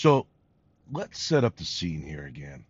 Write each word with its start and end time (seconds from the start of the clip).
So 0.00 0.26
let's 0.90 1.20
set 1.20 1.44
up 1.44 1.56
the 1.56 1.64
scene 1.66 2.00
here 2.00 2.24
again. 2.24 2.64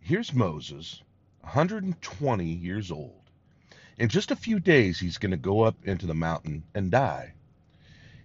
Here's 0.00 0.34
Moses, 0.34 1.04
120 1.42 2.44
years 2.44 2.90
old. 2.90 3.30
In 3.96 4.08
just 4.08 4.32
a 4.32 4.34
few 4.34 4.58
days, 4.58 4.98
he's 4.98 5.18
going 5.18 5.30
to 5.30 5.36
go 5.36 5.60
up 5.60 5.76
into 5.84 6.06
the 6.06 6.16
mountain 6.16 6.64
and 6.74 6.90
die. 6.90 7.34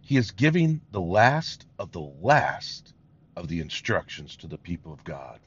He 0.01 0.17
is 0.17 0.31
giving 0.31 0.81
the 0.91 0.99
last 0.99 1.67
of 1.77 1.91
the 1.91 2.01
last 2.01 2.95
of 3.35 3.49
the 3.49 3.59
instructions 3.59 4.35
to 4.37 4.47
the 4.47 4.57
people 4.57 4.91
of 4.91 5.03
God. 5.03 5.39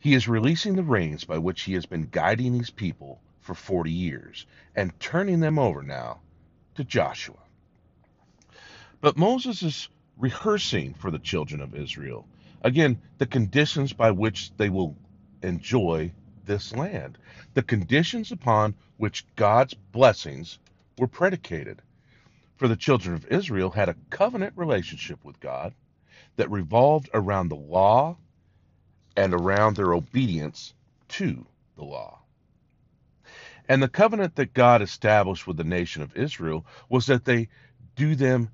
He 0.00 0.14
is 0.14 0.26
releasing 0.26 0.74
the 0.74 0.82
reins 0.82 1.22
by 1.22 1.38
which 1.38 1.62
he 1.62 1.74
has 1.74 1.86
been 1.86 2.08
guiding 2.10 2.54
these 2.54 2.70
people 2.70 3.20
for 3.40 3.54
40 3.54 3.92
years 3.92 4.46
and 4.74 4.98
turning 4.98 5.38
them 5.38 5.60
over 5.60 5.84
now 5.84 6.22
to 6.74 6.82
Joshua. 6.82 7.38
But 9.00 9.16
Moses 9.16 9.62
is 9.62 9.88
rehearsing 10.16 10.94
for 10.94 11.10
the 11.10 11.18
children 11.18 11.60
of 11.60 11.74
Israel, 11.74 12.26
again, 12.62 13.00
the 13.18 13.26
conditions 13.26 13.92
by 13.92 14.10
which 14.10 14.52
they 14.56 14.68
will 14.70 14.96
enjoy 15.42 16.12
this 16.44 16.74
land, 16.74 17.18
the 17.54 17.62
conditions 17.62 18.32
upon 18.32 18.74
which 18.96 19.26
God's 19.36 19.74
blessings 19.74 20.58
were 20.98 21.06
predicated. 21.06 21.82
For 22.56 22.68
the 22.68 22.76
children 22.76 23.14
of 23.14 23.26
Israel 23.26 23.70
had 23.70 23.88
a 23.88 23.96
covenant 24.10 24.52
relationship 24.56 25.24
with 25.24 25.40
God 25.40 25.74
that 26.36 26.50
revolved 26.50 27.10
around 27.12 27.48
the 27.48 27.56
law 27.56 28.16
and 29.16 29.34
around 29.34 29.76
their 29.76 29.92
obedience 29.92 30.74
to 31.08 31.44
the 31.76 31.84
law. 31.84 32.20
And 33.68 33.82
the 33.82 33.88
covenant 33.88 34.36
that 34.36 34.54
God 34.54 34.82
established 34.82 35.46
with 35.46 35.56
the 35.56 35.64
nation 35.64 36.02
of 36.02 36.16
Israel 36.16 36.66
was 36.88 37.06
that 37.06 37.24
they 37.24 37.48
do 37.96 38.14
them 38.14 38.50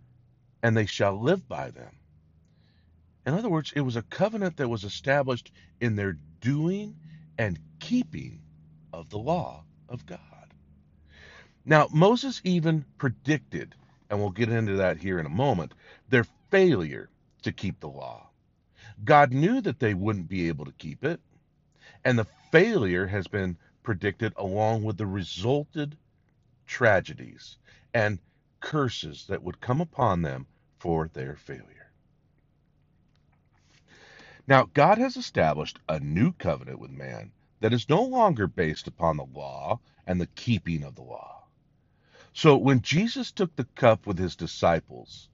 and 0.62 0.76
they 0.76 0.86
shall 0.86 1.20
live 1.20 1.48
by 1.48 1.70
them. 1.70 1.96
In 3.26 3.34
other 3.34 3.50
words, 3.50 3.72
it 3.76 3.82
was 3.82 3.96
a 3.96 4.02
covenant 4.02 4.56
that 4.56 4.68
was 4.68 4.84
established 4.84 5.52
in 5.80 5.96
their 5.96 6.16
doing 6.40 6.96
and 7.38 7.58
keeping 7.78 8.40
of 8.92 9.10
the 9.10 9.18
law 9.18 9.64
of 9.88 10.06
God. 10.06 10.18
Now, 11.64 11.88
Moses 11.92 12.40
even 12.44 12.84
predicted, 12.98 13.74
and 14.08 14.18
we'll 14.18 14.30
get 14.30 14.48
into 14.48 14.74
that 14.76 14.98
here 14.98 15.18
in 15.18 15.26
a 15.26 15.30
moment, 15.30 15.74
their 16.08 16.24
failure 16.50 17.10
to 17.42 17.52
keep 17.52 17.80
the 17.80 17.88
law. 17.88 18.28
God 19.04 19.32
knew 19.32 19.60
that 19.60 19.78
they 19.78 19.94
wouldn't 19.94 20.28
be 20.28 20.48
able 20.48 20.64
to 20.64 20.72
keep 20.72 21.04
it, 21.04 21.20
and 22.04 22.18
the 22.18 22.26
failure 22.50 23.06
has 23.06 23.28
been 23.28 23.56
predicted 23.82 24.32
along 24.36 24.84
with 24.84 24.96
the 24.96 25.06
resulted 25.06 25.96
tragedies 26.66 27.56
and 27.94 28.18
curses 28.60 29.26
that 29.28 29.42
would 29.42 29.60
come 29.60 29.80
upon 29.80 30.22
them 30.22 30.46
for 30.78 31.08
their 31.08 31.36
failure. 31.36 31.90
Now, 34.46 34.68
God 34.74 34.98
has 34.98 35.16
established 35.16 35.78
a 35.88 36.00
new 36.00 36.32
covenant 36.32 36.78
with 36.78 36.90
man 36.90 37.32
that 37.60 37.72
is 37.72 37.88
no 37.88 38.02
longer 38.02 38.46
based 38.46 38.86
upon 38.88 39.16
the 39.16 39.24
law 39.24 39.80
and 40.06 40.20
the 40.20 40.26
keeping 40.26 40.82
of 40.82 40.94
the 40.94 41.02
law. 41.02 41.44
So, 42.32 42.56
when 42.56 42.80
Jesus 42.82 43.32
took 43.32 43.54
the 43.54 43.64
cup 43.76 44.06
with 44.06 44.18
his 44.18 44.36
disciples 44.36 45.28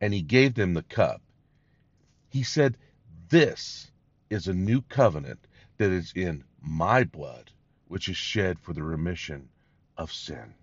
and 0.00 0.14
he 0.14 0.22
gave 0.22 0.54
them 0.54 0.74
the 0.74 0.82
cup, 0.82 1.22
he 2.28 2.42
said, 2.42 2.78
This 3.28 3.90
is 4.30 4.48
a 4.48 4.54
new 4.54 4.82
covenant 4.82 5.46
that 5.78 5.90
is 5.90 6.12
in 6.14 6.44
my 6.60 7.04
blood, 7.04 7.50
which 7.88 8.08
is 8.08 8.16
shed 8.16 8.58
for 8.58 8.72
the 8.72 8.82
remission 8.82 9.48
of 9.96 10.12
sin. 10.12 10.54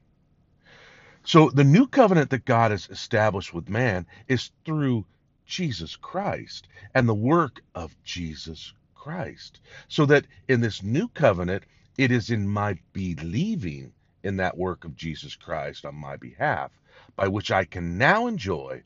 So 1.24 1.50
the 1.50 1.64
new 1.64 1.88
covenant 1.88 2.30
that 2.32 2.46
God 2.46 2.72
has 2.72 2.90
established 2.90 3.54
with 3.54 3.70
man 3.70 4.06
is 4.28 4.52
through 4.66 5.06
Jesus 5.46 5.96
Christ 5.96 6.68
and 6.94 7.08
the 7.08 7.14
work 7.14 7.62
of 7.76 7.96
Jesus 8.04 8.74
Christ. 8.96 9.60
So 9.88 10.06
that 10.08 10.26
in 10.48 10.62
this 10.62 10.84
new 10.84 11.08
covenant, 11.10 11.64
it 11.98 12.12
is 12.12 12.30
in 12.30 12.48
my 12.48 12.78
believing 12.94 13.94
in 14.24 14.38
that 14.38 14.58
work 14.58 14.86
of 14.86 14.96
Jesus 14.96 15.36
Christ 15.36 15.86
on 15.86 15.96
my 15.96 16.16
behalf 16.18 16.72
by 17.16 17.28
which 17.28 17.52
I 17.52 17.66
can 17.66 17.98
now 17.98 18.28
enjoy 18.28 18.84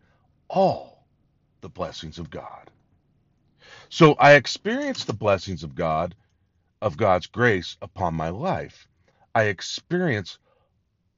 all 0.48 1.06
the 1.62 1.70
blessings 1.70 2.20
of 2.20 2.30
God. 2.30 2.70
So 3.90 4.14
I 4.14 4.34
experience 4.34 5.04
the 5.04 5.14
blessings 5.14 5.64
of 5.64 5.76
God, 5.76 6.16
of 6.82 6.98
God's 6.98 7.28
grace 7.28 7.78
upon 7.82 8.16
my 8.16 8.30
life. 8.30 8.88
I 9.36 9.44
experience 9.44 10.38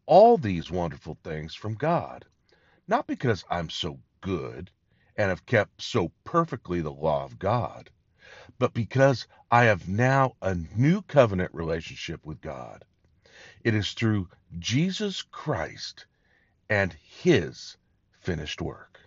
all 0.06 0.38
these 0.38 0.72
wonderful 0.72 1.18
things 1.24 1.56
from 1.56 1.76
God, 1.76 2.26
not 2.88 3.08
because 3.08 3.44
I'm 3.50 3.70
so 3.70 4.00
good 4.22 4.72
and 5.16 5.30
have 5.30 5.46
kept 5.46 5.82
so 5.82 6.12
perfectly 6.24 6.82
the 6.82 6.92
law 6.92 7.26
of 7.26 7.40
God, 7.40 7.90
but 8.60 8.74
because 8.74 9.28
I 9.52 9.66
have 9.66 9.88
now 9.88 10.36
a 10.42 10.56
new 10.76 11.02
covenant 11.04 11.54
relationship 11.54 12.26
with 12.26 12.42
God. 12.42 12.84
It 13.64 13.74
is 13.74 13.94
through 13.94 14.30
Jesus 14.60 15.22
Christ 15.22 16.06
and 16.70 16.94
his 16.94 17.78
finished 18.22 18.62
work. 18.62 19.00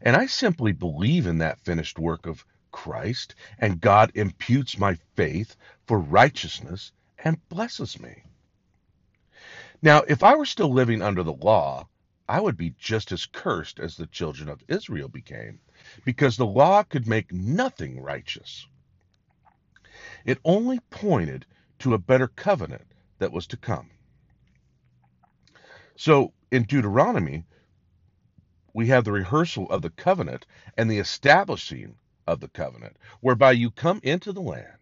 And 0.00 0.16
I 0.16 0.26
simply 0.26 0.72
believe 0.72 1.26
in 1.26 1.38
that 1.38 1.60
finished 1.60 1.98
work 1.98 2.26
of 2.26 2.44
Christ, 2.70 3.34
and 3.58 3.80
God 3.80 4.12
imputes 4.14 4.78
my 4.78 4.96
faith 5.14 5.56
for 5.86 5.98
righteousness 5.98 6.92
and 7.18 7.48
blesses 7.48 8.00
me. 8.00 8.24
Now, 9.84 10.02
if 10.06 10.22
I 10.22 10.36
were 10.36 10.44
still 10.44 10.72
living 10.72 11.02
under 11.02 11.24
the 11.24 11.32
law, 11.32 11.88
I 12.28 12.40
would 12.40 12.56
be 12.56 12.74
just 12.78 13.10
as 13.10 13.26
cursed 13.26 13.80
as 13.80 13.96
the 13.96 14.06
children 14.06 14.48
of 14.48 14.62
Israel 14.68 15.08
became, 15.08 15.58
because 16.04 16.36
the 16.36 16.46
law 16.46 16.84
could 16.84 17.08
make 17.08 17.32
nothing 17.32 18.00
righteous. 18.00 18.64
It 20.24 20.38
only 20.44 20.78
pointed 20.90 21.46
to 21.80 21.94
a 21.94 21.98
better 21.98 22.28
covenant 22.28 22.86
that 23.18 23.32
was 23.32 23.48
to 23.48 23.56
come. 23.56 23.90
So 25.96 26.32
in 26.52 26.62
Deuteronomy, 26.62 27.44
we 28.72 28.86
have 28.86 29.04
the 29.04 29.12
rehearsal 29.12 29.68
of 29.68 29.82
the 29.82 29.90
covenant 29.90 30.46
and 30.78 30.88
the 30.88 30.98
establishing 31.00 31.96
of 32.28 32.38
the 32.38 32.48
covenant, 32.48 32.96
whereby 33.20 33.50
you 33.52 33.72
come 33.72 33.98
into 34.04 34.32
the 34.32 34.40
land. 34.40 34.78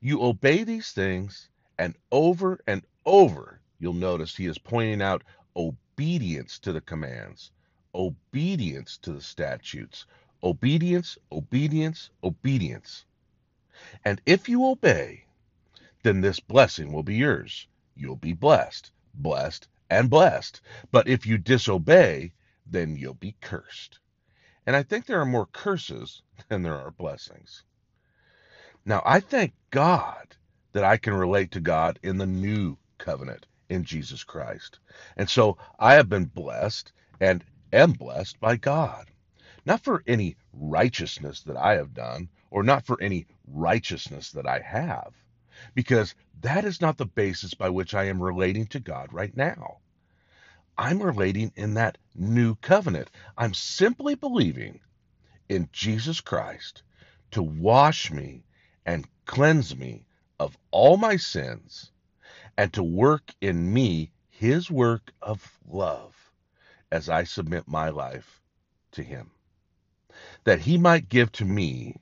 You 0.00 0.22
obey 0.22 0.62
these 0.62 0.92
things, 0.92 1.48
and 1.78 1.96
over 2.12 2.60
and 2.68 2.86
over 3.04 3.61
you'll 3.82 3.92
notice 3.92 4.36
he 4.36 4.46
is 4.46 4.58
pointing 4.58 5.02
out 5.02 5.24
obedience 5.56 6.60
to 6.60 6.72
the 6.72 6.80
commands, 6.80 7.50
obedience 7.92 8.96
to 8.96 9.12
the 9.12 9.20
statutes, 9.20 10.06
obedience, 10.44 11.18
obedience, 11.32 12.10
obedience. 12.22 13.04
And 14.04 14.22
if 14.24 14.48
you 14.48 14.64
obey, 14.66 15.24
then 16.04 16.20
this 16.20 16.38
blessing 16.38 16.92
will 16.92 17.02
be 17.02 17.16
yours. 17.16 17.66
You'll 17.96 18.14
be 18.14 18.34
blessed, 18.34 18.92
blessed, 19.14 19.66
and 19.90 20.08
blessed. 20.08 20.60
But 20.92 21.08
if 21.08 21.26
you 21.26 21.36
disobey, 21.36 22.34
then 22.64 22.94
you'll 22.94 23.14
be 23.14 23.34
cursed. 23.40 23.98
And 24.64 24.76
I 24.76 24.84
think 24.84 25.06
there 25.06 25.20
are 25.20 25.26
more 25.26 25.46
curses 25.46 26.22
than 26.48 26.62
there 26.62 26.78
are 26.78 26.92
blessings. 26.92 27.64
Now, 28.84 29.02
I 29.04 29.18
thank 29.18 29.54
God 29.70 30.36
that 30.72 30.84
I 30.84 30.98
can 30.98 31.14
relate 31.14 31.50
to 31.52 31.60
God 31.60 31.98
in 32.04 32.18
the 32.18 32.26
new 32.26 32.78
covenant 32.98 33.46
in 33.72 33.84
Jesus 33.84 34.22
Christ. 34.22 34.78
And 35.16 35.28
so 35.28 35.56
I 35.78 35.94
have 35.94 36.08
been 36.08 36.26
blessed 36.26 36.92
and 37.20 37.44
am 37.72 37.92
blessed 37.92 38.38
by 38.38 38.56
God. 38.56 39.06
Not 39.64 39.82
for 39.82 40.04
any 40.06 40.36
righteousness 40.52 41.40
that 41.42 41.56
I 41.56 41.76
have 41.76 41.94
done, 41.94 42.28
or 42.50 42.62
not 42.62 42.84
for 42.86 43.00
any 43.00 43.26
righteousness 43.48 44.30
that 44.32 44.46
I 44.46 44.60
have, 44.60 45.14
because 45.74 46.14
that 46.42 46.64
is 46.64 46.80
not 46.80 46.98
the 46.98 47.06
basis 47.06 47.54
by 47.54 47.70
which 47.70 47.94
I 47.94 48.04
am 48.04 48.22
relating 48.22 48.66
to 48.68 48.80
God 48.80 49.12
right 49.12 49.34
now. 49.36 49.78
I'm 50.76 51.02
relating 51.02 51.52
in 51.56 51.74
that 51.74 51.98
new 52.14 52.56
covenant. 52.56 53.10
I'm 53.38 53.54
simply 53.54 54.16
believing 54.16 54.80
in 55.48 55.68
Jesus 55.72 56.20
Christ 56.20 56.82
to 57.30 57.42
wash 57.42 58.10
me 58.10 58.44
and 58.84 59.06
cleanse 59.26 59.76
me 59.76 60.04
of 60.40 60.58
all 60.72 60.96
my 60.96 61.16
sins 61.16 61.91
and 62.56 62.72
to 62.72 62.82
work 62.82 63.34
in 63.40 63.72
me 63.72 64.12
his 64.28 64.70
work 64.70 65.12
of 65.22 65.58
love 65.66 66.30
as 66.90 67.08
I 67.08 67.24
submit 67.24 67.68
my 67.68 67.88
life 67.88 68.40
to 68.92 69.02
him, 69.02 69.30
that 70.44 70.60
he 70.60 70.76
might 70.76 71.08
give 71.08 71.32
to 71.32 71.44
me 71.44 71.96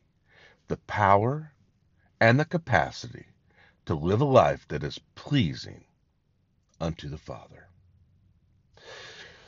the 0.68 0.78
power 0.78 1.52
and 2.20 2.38
the 2.38 2.44
capacity 2.44 3.26
to 3.86 3.94
live 3.94 4.20
a 4.20 4.24
life 4.24 4.66
that 4.68 4.82
is 4.82 5.00
pleasing 5.14 5.84
unto 6.80 7.08
the 7.08 7.18
Father. 7.18 7.68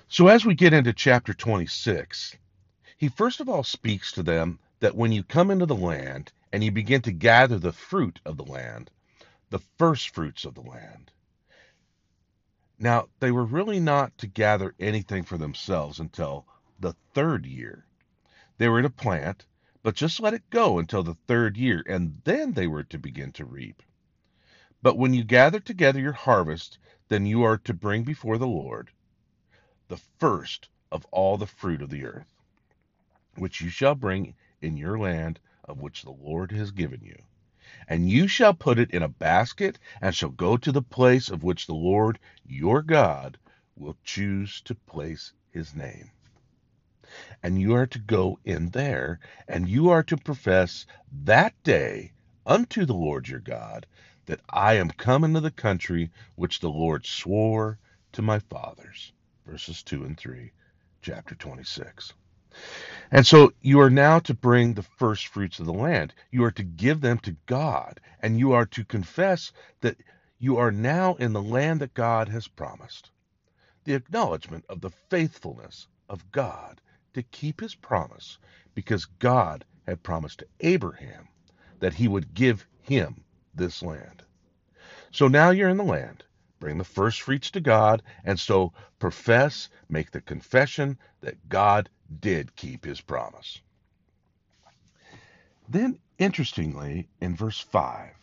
So, 0.08 0.28
as 0.28 0.44
we 0.44 0.54
get 0.54 0.75
into 0.75 0.93
chapter 0.93 1.32
26, 1.32 2.37
he 2.99 3.08
first 3.08 3.40
of 3.40 3.49
all 3.49 3.64
speaks 3.64 4.12
to 4.12 4.22
them 4.22 4.58
that 4.81 4.94
when 4.94 5.12
you 5.12 5.22
come 5.22 5.50
into 5.50 5.66
the 5.66 5.75
land 5.75 6.32
and 6.52 6.62
you 6.62 6.70
begin 6.70 7.02
to 7.02 7.12
gather 7.12 7.58
the 7.58 7.72
fruit 7.72 8.20
of 8.25 8.37
the 8.37 8.44
land, 8.44 8.90
the 9.52 9.58
first 9.58 10.14
fruits 10.14 10.46
of 10.46 10.54
the 10.54 10.62
land. 10.62 11.12
Now, 12.78 13.10
they 13.20 13.31
were 13.31 13.44
really 13.44 13.81
not 13.81 14.16
to 14.16 14.26
gather 14.26 14.75
anything 14.81 15.25
for 15.25 15.37
themselves 15.37 16.00
until 16.00 16.46
the 16.81 16.94
third 17.12 17.44
year. 17.44 17.84
They 18.56 18.70
were 18.70 18.81
to 18.81 18.88
plant, 18.88 19.44
but 19.82 19.94
just 19.94 20.20
let 20.20 20.32
it 20.32 20.49
go 20.49 20.78
until 20.78 21.02
the 21.02 21.19
third 21.26 21.58
year, 21.58 21.84
and 21.87 22.22
then 22.25 22.54
they 22.54 22.66
were 22.66 22.82
to 22.84 22.99
begin 22.99 23.31
to 23.32 23.44
reap. 23.44 23.82
But 24.81 24.96
when 24.96 25.12
you 25.12 25.22
gather 25.22 25.60
together 25.60 26.00
your 26.00 26.12
harvest, 26.12 26.78
then 27.08 27.26
you 27.26 27.43
are 27.43 27.58
to 27.58 27.75
bring 27.75 28.04
before 28.04 28.38
the 28.38 28.49
Lord 28.49 28.90
the 29.88 29.99
first 29.99 30.70
of 30.90 31.04
all 31.10 31.37
the 31.37 31.46
fruit 31.46 31.82
of 31.82 31.90
the 31.90 32.06
earth, 32.06 32.32
which 33.37 33.60
you 33.60 33.69
shall 33.69 33.94
bring 33.94 34.34
in 34.62 34.78
your 34.78 34.99
land 34.99 35.40
of 35.64 35.78
which 35.78 36.04
the 36.04 36.10
Lord 36.10 36.52
has 36.52 36.70
given 36.70 37.02
you. 37.02 37.22
And 37.88 38.08
you 38.08 38.29
shall 38.29 38.55
put 38.55 38.79
it 38.79 38.90
in 38.90 39.02
a 39.02 39.08
basket, 39.08 39.79
and 40.00 40.14
shall 40.14 40.31
go 40.31 40.56
to 40.56 40.73
the 40.73 40.82
place 40.82 41.29
of 41.29 41.43
which 41.43 41.67
the 41.67 41.75
Lord 41.75 42.19
your 42.46 42.82
God 42.82 43.38
will 43.76 43.96
choose 44.05 44.61
to 44.62 44.75
place 44.75 45.32
his 45.50 45.75
name. 45.75 46.11
And 47.43 47.61
you 47.61 47.75
are 47.75 47.87
to 47.87 47.99
go 47.99 48.38
in 48.44 48.70
there, 48.70 49.19
and 49.49 49.69
you 49.69 49.90
are 49.90 50.02
to 50.05 50.17
profess 50.17 50.87
that 51.25 51.55
day 51.62 52.12
unto 52.46 52.84
the 52.84 52.94
Lord 52.94 53.29
your 53.29 53.40
God 53.40 53.87
that 54.26 54.40
I 54.49 54.75
am 54.75 54.90
come 54.90 55.25
into 55.25 55.40
the 55.40 55.50
country 55.50 56.11
which 56.37 56.61
the 56.61 56.70
Lord 56.70 57.05
swore 57.05 57.78
to 58.12 58.23
my 58.23 58.38
fathers. 58.38 59.12
Verses 59.46 59.82
2 59.82 60.05
and 60.05 60.17
3, 60.17 60.52
chapter 61.02 61.35
26. 61.35 62.14
And 63.14 63.26
so 63.26 63.53
you 63.61 63.79
are 63.81 63.91
now 63.91 64.20
to 64.20 64.32
bring 64.32 64.73
the 64.73 64.82
first 64.82 65.26
fruits 65.26 65.61
of 65.61 65.67
the 65.67 65.73
land. 65.73 66.14
You 66.31 66.44
are 66.44 66.50
to 66.53 66.62
give 66.62 67.03
them 67.03 67.19
to 67.19 67.37
God, 67.44 68.00
and 68.20 68.38
you 68.38 68.53
are 68.53 68.64
to 68.67 68.85
confess 68.85 69.53
that 69.82 69.99
you 70.38 70.56
are 70.56 70.73
now 70.73 71.14
in 71.17 71.35
the 71.35 71.43
land 71.43 71.81
that 71.82 71.93
God 71.93 72.31
has 72.31 72.49
promised. 72.49 73.11
The 73.85 73.94
acknowledgement 73.94 74.64
of 74.70 74.81
the 74.81 74.91
faithfulness 75.11 75.88
of 76.09 76.32
God 76.32 76.81
to 77.12 77.23
keep 77.23 77.61
his 77.61 77.75
promise, 77.75 78.38
because 78.75 79.05
God 79.05 79.67
had 79.87 80.03
promised 80.03 80.38
to 80.38 80.47
Abraham 80.61 81.29
that 81.81 81.94
he 81.94 82.09
would 82.09 82.32
give 82.32 82.67
him 82.81 83.25
this 83.55 83.82
land. 83.82 84.23
So 85.11 85.29
now 85.29 85.50
you're 85.50 85.69
in 85.69 85.76
the 85.76 85.85
land. 85.85 86.25
Bring 86.61 86.79
the 86.79 86.85
first 86.85 87.20
fruits 87.20 87.50
to 87.50 87.61
God, 87.61 88.03
and 88.25 88.41
so 88.41 88.73
profess, 88.99 89.69
make 89.91 90.12
the 90.12 90.23
confession 90.23 90.97
that 91.20 91.50
God 91.50 91.91
did 92.20 92.56
keep 92.56 92.85
his 92.85 93.00
promise. 93.00 93.61
Then, 95.69 95.99
interestingly, 96.19 97.09
in 97.20 97.35
verse 97.35 97.61
5, 97.61 98.14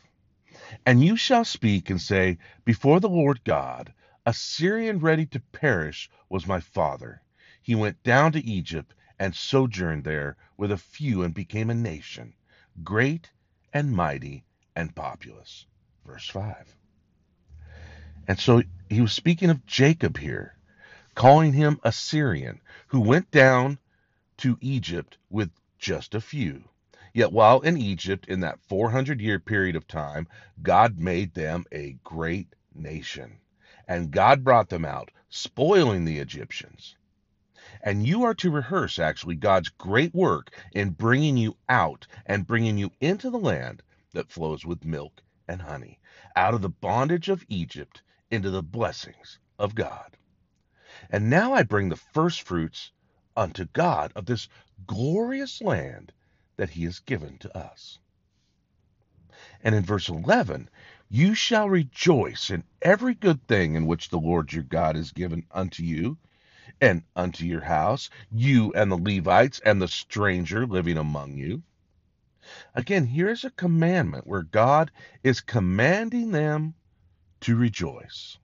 and 0.85 1.03
you 1.03 1.15
shall 1.15 1.45
speak 1.45 1.89
and 1.89 2.01
say, 2.01 2.37
Before 2.65 2.99
the 2.99 3.09
Lord 3.09 3.43
God, 3.43 3.93
a 4.25 4.33
Syrian 4.33 4.99
ready 4.99 5.25
to 5.27 5.39
perish 5.39 6.09
was 6.29 6.45
my 6.45 6.59
father. 6.59 7.21
He 7.61 7.75
went 7.75 8.03
down 8.03 8.31
to 8.33 8.45
Egypt 8.45 8.93
and 9.17 9.35
sojourned 9.35 10.03
there 10.03 10.37
with 10.57 10.71
a 10.71 10.77
few 10.77 11.23
and 11.23 11.33
became 11.33 11.69
a 11.69 11.75
nation, 11.75 12.33
great 12.83 13.31
and 13.73 13.91
mighty 13.91 14.45
and 14.75 14.95
populous. 14.95 15.65
Verse 16.05 16.27
5. 16.29 16.75
And 18.27 18.39
so 18.39 18.61
he 18.89 19.01
was 19.01 19.13
speaking 19.13 19.49
of 19.49 19.65
Jacob 19.65 20.17
here, 20.17 20.55
calling 21.19 21.51
him 21.51 21.77
a 21.83 21.91
Syrian 21.91 22.61
who 22.87 23.01
went 23.01 23.29
down 23.29 23.77
to 24.37 24.57
Egypt 24.61 25.17
with 25.29 25.51
just 25.77 26.15
a 26.15 26.21
few. 26.21 26.63
Yet 27.13 27.33
while 27.33 27.59
in 27.59 27.75
Egypt, 27.75 28.25
in 28.29 28.39
that 28.39 28.61
400 28.69 29.19
year 29.19 29.37
period 29.37 29.75
of 29.75 29.85
time, 29.85 30.29
God 30.63 30.97
made 30.97 31.33
them 31.33 31.65
a 31.73 31.97
great 32.05 32.55
nation. 32.73 33.37
And 33.85 34.11
God 34.11 34.45
brought 34.45 34.69
them 34.69 34.85
out, 34.85 35.11
spoiling 35.27 36.05
the 36.05 36.19
Egyptians. 36.19 36.95
And 37.83 38.07
you 38.07 38.23
are 38.23 38.35
to 38.35 38.49
rehearse, 38.49 38.97
actually, 38.97 39.35
God's 39.35 39.67
great 39.67 40.15
work 40.15 40.55
in 40.71 40.91
bringing 40.91 41.35
you 41.35 41.57
out 41.67 42.07
and 42.25 42.47
bringing 42.47 42.77
you 42.77 42.91
into 43.01 43.29
the 43.29 43.37
land 43.37 43.83
that 44.13 44.31
flows 44.31 44.65
with 44.65 44.85
milk 44.85 45.21
and 45.49 45.61
honey, 45.61 45.99
out 46.37 46.53
of 46.53 46.61
the 46.61 46.69
bondage 46.69 47.27
of 47.27 47.43
Egypt 47.49 48.03
into 48.31 48.49
the 48.49 48.63
blessings 48.63 49.37
of 49.57 49.75
God. 49.75 50.15
And 51.09 51.29
now 51.29 51.53
I 51.53 51.63
bring 51.63 51.89
the 51.89 51.95
first 51.95 52.43
fruits 52.43 52.91
unto 53.35 53.65
God 53.65 54.11
of 54.15 54.25
this 54.25 54.47
glorious 54.85 55.61
land 55.61 56.11
that 56.57 56.69
he 56.71 56.83
has 56.83 56.99
given 56.99 57.37
to 57.39 57.57
us. 57.57 57.99
And 59.63 59.73
in 59.73 59.83
verse 59.83 60.09
11, 60.09 60.69
you 61.09 61.33
shall 61.33 61.69
rejoice 61.69 62.49
in 62.49 62.63
every 62.81 63.15
good 63.15 63.47
thing 63.47 63.75
in 63.75 63.87
which 63.87 64.09
the 64.09 64.19
Lord 64.19 64.53
your 64.53 64.63
God 64.63 64.95
has 64.95 65.11
given 65.11 65.45
unto 65.51 65.83
you 65.83 66.17
and 66.79 67.03
unto 67.15 67.45
your 67.45 67.61
house, 67.61 68.09
you 68.31 68.71
and 68.73 68.91
the 68.91 68.97
Levites 68.97 69.59
and 69.65 69.81
the 69.81 69.87
stranger 69.87 70.67
living 70.67 70.97
among 70.97 71.35
you. 71.35 71.63
Again, 72.75 73.05
here's 73.05 73.43
a 73.43 73.51
commandment 73.51 74.27
where 74.27 74.43
God 74.43 74.91
is 75.23 75.41
commanding 75.41 76.31
them 76.31 76.75
to 77.41 77.55
rejoice. 77.55 78.37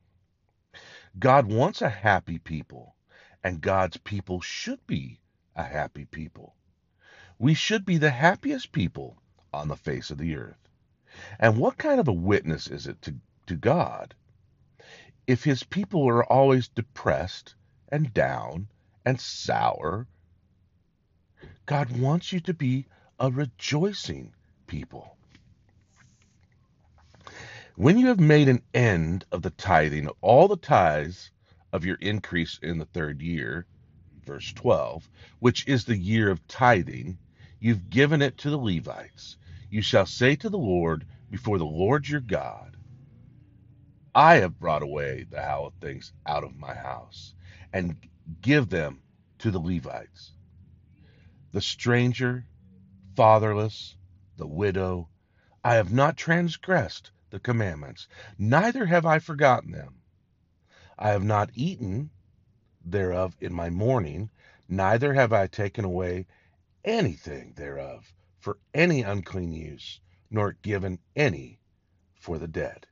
God 1.18 1.46
wants 1.46 1.82
a 1.82 1.90
happy 1.90 2.40
people, 2.40 2.96
and 3.44 3.62
God's 3.62 3.98
people 3.98 4.42
should 4.42 4.86
be 4.86 5.22
a 5.56 5.64
happy 5.64 6.06
people. 6.06 6.56
We 7.40 7.54
should 7.54 7.86
be 7.86 7.98
the 7.98 8.10
happiest 8.12 8.74
people 8.74 9.22
on 9.54 9.70
the 9.70 9.78
face 9.78 10.12
of 10.12 10.18
the 10.18 10.36
earth. 10.36 10.70
And 11.40 11.58
what 11.58 11.78
kind 11.78 12.02
of 12.02 12.10
a 12.10 12.14
witness 12.14 12.68
is 12.68 12.88
it 12.88 13.02
to, 13.04 13.16
to 13.48 13.56
God 13.56 14.14
if 15.26 15.46
his 15.46 15.64
people 15.64 16.06
are 16.08 16.26
always 16.26 16.68
depressed 16.68 17.56
and 17.88 18.14
down 18.14 18.68
and 19.06 19.20
sour? 19.20 20.08
God 21.66 21.98
wants 21.98 22.34
you 22.34 22.42
to 22.42 22.54
be 22.54 22.88
a 23.20 23.32
rejoicing 23.32 24.34
people. 24.68 25.16
When 27.77 27.98
you 27.98 28.07
have 28.07 28.22
made 28.22 28.48
an 28.48 28.62
end 28.74 29.25
of 29.33 29.42
the 29.42 29.50
tithing 29.50 30.07
of 30.07 30.16
all 30.22 30.48
the 30.48 30.56
tithes 30.56 31.31
of 31.74 31.83
your 31.83 31.98
increase 31.98 32.57
in 32.62 32.77
the 32.77 32.86
third 32.86 33.22
year, 33.22 33.66
verse 34.25 34.54
12, 34.54 35.10
which 35.39 35.67
is 35.67 35.84
the 35.84 35.98
year 35.98 36.32
of 36.32 36.48
tithing, 36.48 37.17
you've 37.60 37.89
given 37.89 38.22
it 38.22 38.38
to 38.38 38.50
the 38.50 38.58
Levites. 38.58 39.36
You 39.70 39.82
shall 39.82 40.05
say 40.05 40.38
to 40.38 40.50
the 40.50 40.58
Lord 40.58 41.05
before 41.29 41.58
the 41.58 41.65
Lord 41.65 42.08
your 42.08 42.22
God, 42.22 42.77
I 44.15 44.36
have 44.36 44.58
brought 44.58 44.82
away 44.82 45.25
the 45.29 45.41
hallowed 45.41 45.74
things 45.82 46.13
out 46.25 46.46
of 46.46 46.55
my 46.55 46.74
house, 46.74 47.34
and 47.74 47.98
give 48.41 48.70
them 48.70 49.01
to 49.39 49.51
the 49.51 49.60
Levites. 49.60 50.32
The 51.51 51.60
stranger, 51.60 52.46
fatherless, 53.17 53.98
the 54.38 54.48
widow, 54.48 55.10
I 55.62 55.74
have 55.75 55.91
not 55.91 56.15
transgressed 56.15 57.12
the 57.36 57.39
commandments, 57.42 58.08
neither 58.38 58.86
have 58.86 59.06
I 59.06 59.20
forgotten 59.20 59.72
them. 59.72 59.96
I 60.98 61.10
have 61.10 61.24
not 61.25 61.50
eaten 61.54 62.10
thereof 62.86 63.36
in 63.42 63.54
my 63.54 63.70
mourning, 63.70 64.30
neither 64.70 65.13
have 65.13 65.34
I 65.34 65.48
taken 65.48 65.84
away 65.84 66.27
anything 66.86 67.51
thereof 67.58 68.13
for 68.39 68.58
any 68.74 69.01
unclean 69.01 69.51
use, 69.51 70.00
nor 70.32 70.54
given 70.62 70.98
any 71.13 71.60
for 72.13 72.39
the 72.39 72.48
dead. 72.48 72.88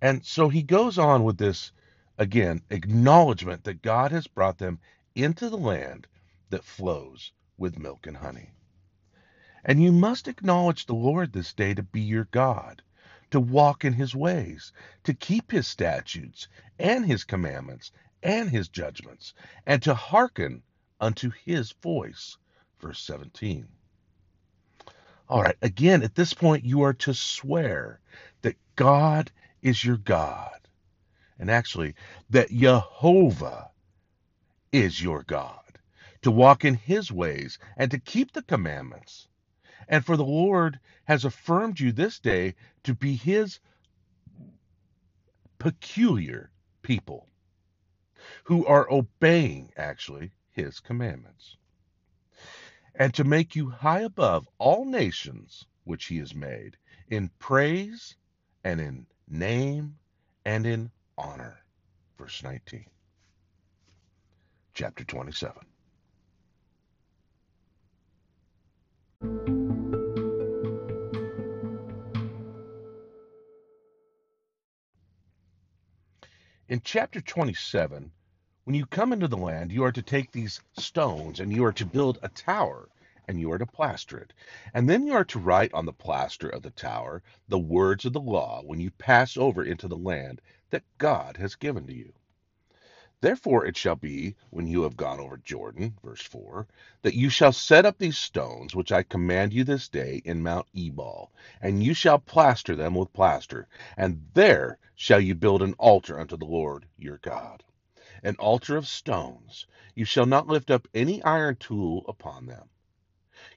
And 0.00 0.24
so 0.24 0.48
he 0.48 0.62
goes 0.62 0.96
on 0.96 1.22
with 1.22 1.36
this, 1.36 1.70
again, 2.16 2.62
acknowledgement 2.70 3.64
that 3.64 3.82
God 3.82 4.10
has 4.10 4.26
brought 4.26 4.56
them 4.56 4.78
into 5.14 5.50
the 5.50 5.58
land 5.58 6.06
that 6.48 6.64
flows 6.64 7.32
with 7.58 7.78
milk 7.78 8.06
and 8.06 8.16
honey. 8.16 8.54
And 9.64 9.82
you 9.82 9.92
must 9.92 10.26
acknowledge 10.26 10.86
the 10.86 10.94
Lord 10.94 11.32
this 11.32 11.52
day 11.52 11.74
to 11.74 11.82
be 11.82 12.00
your 12.00 12.24
God, 12.24 12.82
to 13.30 13.40
walk 13.40 13.84
in 13.84 13.92
his 13.92 14.14
ways, 14.14 14.72
to 15.04 15.12
keep 15.12 15.50
his 15.50 15.66
statutes 15.66 16.48
and 16.78 17.04
his 17.04 17.24
commandments 17.24 17.92
and 18.22 18.48
his 18.48 18.68
judgments, 18.68 19.34
and 19.66 19.82
to 19.82 19.94
hearken 19.94 20.62
unto 21.00 21.30
his 21.44 21.72
voice. 21.72 22.36
Verse 22.80 23.00
17. 23.02 23.68
All 25.28 25.42
right, 25.42 25.56
again, 25.62 26.02
at 26.02 26.14
this 26.14 26.34
point, 26.34 26.64
you 26.64 26.82
are 26.82 26.94
to 26.94 27.14
swear 27.14 28.00
that 28.42 28.56
God 28.76 29.30
is 29.62 29.84
your 29.84 29.96
God. 29.98 30.58
And 31.38 31.50
actually, 31.50 31.94
that 32.30 32.50
Jehovah 32.50 33.70
is 34.72 35.00
your 35.02 35.22
God, 35.22 35.78
to 36.22 36.30
walk 36.30 36.64
in 36.64 36.74
his 36.74 37.12
ways 37.12 37.58
and 37.76 37.90
to 37.90 37.98
keep 37.98 38.32
the 38.32 38.42
commandments 38.42 39.28
and 39.90 40.06
for 40.06 40.16
the 40.16 40.24
Lord 40.24 40.78
has 41.04 41.24
affirmed 41.24 41.80
you 41.80 41.90
this 41.90 42.20
day 42.20 42.54
to 42.84 42.94
be 42.94 43.16
his 43.16 43.58
peculiar 45.58 46.52
people 46.80 47.26
who 48.44 48.64
are 48.66 48.90
obeying, 48.90 49.72
actually, 49.76 50.30
his 50.50 50.78
commandments. 50.78 51.56
And 52.94 53.12
to 53.14 53.24
make 53.24 53.56
you 53.56 53.68
high 53.68 54.02
above 54.02 54.48
all 54.58 54.84
nations 54.84 55.66
which 55.82 56.06
he 56.06 56.18
has 56.18 56.36
made 56.36 56.76
in 57.08 57.30
praise 57.40 58.14
and 58.62 58.80
in 58.80 59.06
name 59.28 59.96
and 60.44 60.66
in 60.66 60.92
honor. 61.18 61.64
Verse 62.16 62.44
19. 62.44 62.84
Chapter 64.72 65.02
27. 65.02 65.50
In 76.70 76.80
chapter 76.84 77.20
27, 77.20 78.12
when 78.62 78.74
you 78.76 78.86
come 78.86 79.12
into 79.12 79.26
the 79.26 79.36
land, 79.36 79.72
you 79.72 79.82
are 79.82 79.90
to 79.90 80.02
take 80.02 80.30
these 80.30 80.60
stones 80.78 81.40
and 81.40 81.52
you 81.52 81.64
are 81.64 81.72
to 81.72 81.84
build 81.84 82.20
a 82.22 82.28
tower 82.28 82.88
and 83.26 83.40
you 83.40 83.50
are 83.50 83.58
to 83.58 83.66
plaster 83.66 84.16
it. 84.20 84.32
And 84.72 84.88
then 84.88 85.04
you 85.04 85.14
are 85.14 85.24
to 85.24 85.40
write 85.40 85.74
on 85.74 85.84
the 85.84 85.92
plaster 85.92 86.48
of 86.48 86.62
the 86.62 86.70
tower 86.70 87.24
the 87.48 87.58
words 87.58 88.04
of 88.04 88.12
the 88.12 88.20
law 88.20 88.62
when 88.62 88.78
you 88.78 88.92
pass 88.92 89.36
over 89.36 89.64
into 89.64 89.88
the 89.88 89.96
land 89.96 90.40
that 90.70 90.84
God 90.96 91.38
has 91.38 91.56
given 91.56 91.88
to 91.88 91.92
you. 91.92 92.12
Therefore 93.22 93.66
it 93.66 93.76
shall 93.76 93.96
be, 93.96 94.34
when 94.48 94.66
you 94.66 94.84
have 94.84 94.96
gone 94.96 95.20
over 95.20 95.36
Jordan, 95.36 95.98
verse 96.02 96.22
4, 96.22 96.66
that 97.02 97.14
you 97.14 97.28
shall 97.28 97.52
set 97.52 97.84
up 97.84 97.98
these 97.98 98.16
stones 98.16 98.74
which 98.74 98.90
I 98.90 99.02
command 99.02 99.52
you 99.52 99.62
this 99.62 99.90
day 99.90 100.22
in 100.24 100.42
Mount 100.42 100.66
Ebal, 100.74 101.30
and 101.60 101.84
you 101.84 101.92
shall 101.92 102.18
plaster 102.18 102.74
them 102.74 102.94
with 102.94 103.12
plaster, 103.12 103.68
and 103.94 104.26
there 104.32 104.78
shall 104.94 105.20
you 105.20 105.34
build 105.34 105.60
an 105.60 105.74
altar 105.74 106.18
unto 106.18 106.38
the 106.38 106.46
Lord 106.46 106.86
your 106.96 107.18
God. 107.18 107.62
An 108.22 108.36
altar 108.36 108.78
of 108.78 108.88
stones. 108.88 109.66
You 109.94 110.06
shall 110.06 110.24
not 110.24 110.46
lift 110.46 110.70
up 110.70 110.88
any 110.94 111.22
iron 111.22 111.56
tool 111.56 112.06
upon 112.08 112.46
them. 112.46 112.70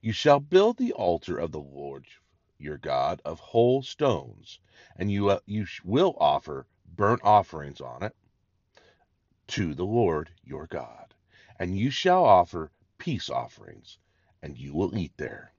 You 0.01 0.11
shall 0.11 0.41
build 0.41 0.75
the 0.77 0.91
altar 0.91 1.37
of 1.37 1.53
the 1.53 1.61
Lord 1.61 2.05
your 2.57 2.77
God 2.77 3.21
of 3.23 3.39
whole 3.39 3.81
stones, 3.81 4.59
and 4.97 5.09
you, 5.09 5.29
uh, 5.29 5.39
you 5.45 5.65
will 5.85 6.17
offer 6.19 6.67
burnt 6.85 7.21
offerings 7.23 7.79
on 7.79 8.03
it 8.03 8.13
to 9.47 9.73
the 9.73 9.85
Lord 9.85 10.29
your 10.43 10.67
God. 10.67 11.13
And 11.59 11.77
you 11.77 11.89
shall 11.89 12.23
offer 12.23 12.71
peace 12.97 13.29
offerings, 13.29 13.97
and 14.41 14.57
you 14.57 14.73
will 14.73 14.97
eat 14.97 15.13
there, 15.17 15.53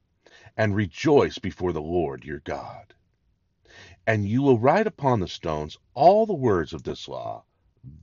and 0.57 0.75
rejoice 0.75 1.39
before 1.39 1.73
the 1.73 1.83
Lord 1.83 2.25
your 2.25 2.41
God. 2.41 2.95
And 4.07 4.29
you 4.29 4.43
will 4.43 4.59
write 4.59 4.87
upon 4.87 5.21
the 5.21 5.29
stones 5.29 5.79
all 5.95 6.27
the 6.27 6.35
words 6.35 6.73
of 6.73 6.83
this 6.83 7.09
law 7.09 7.45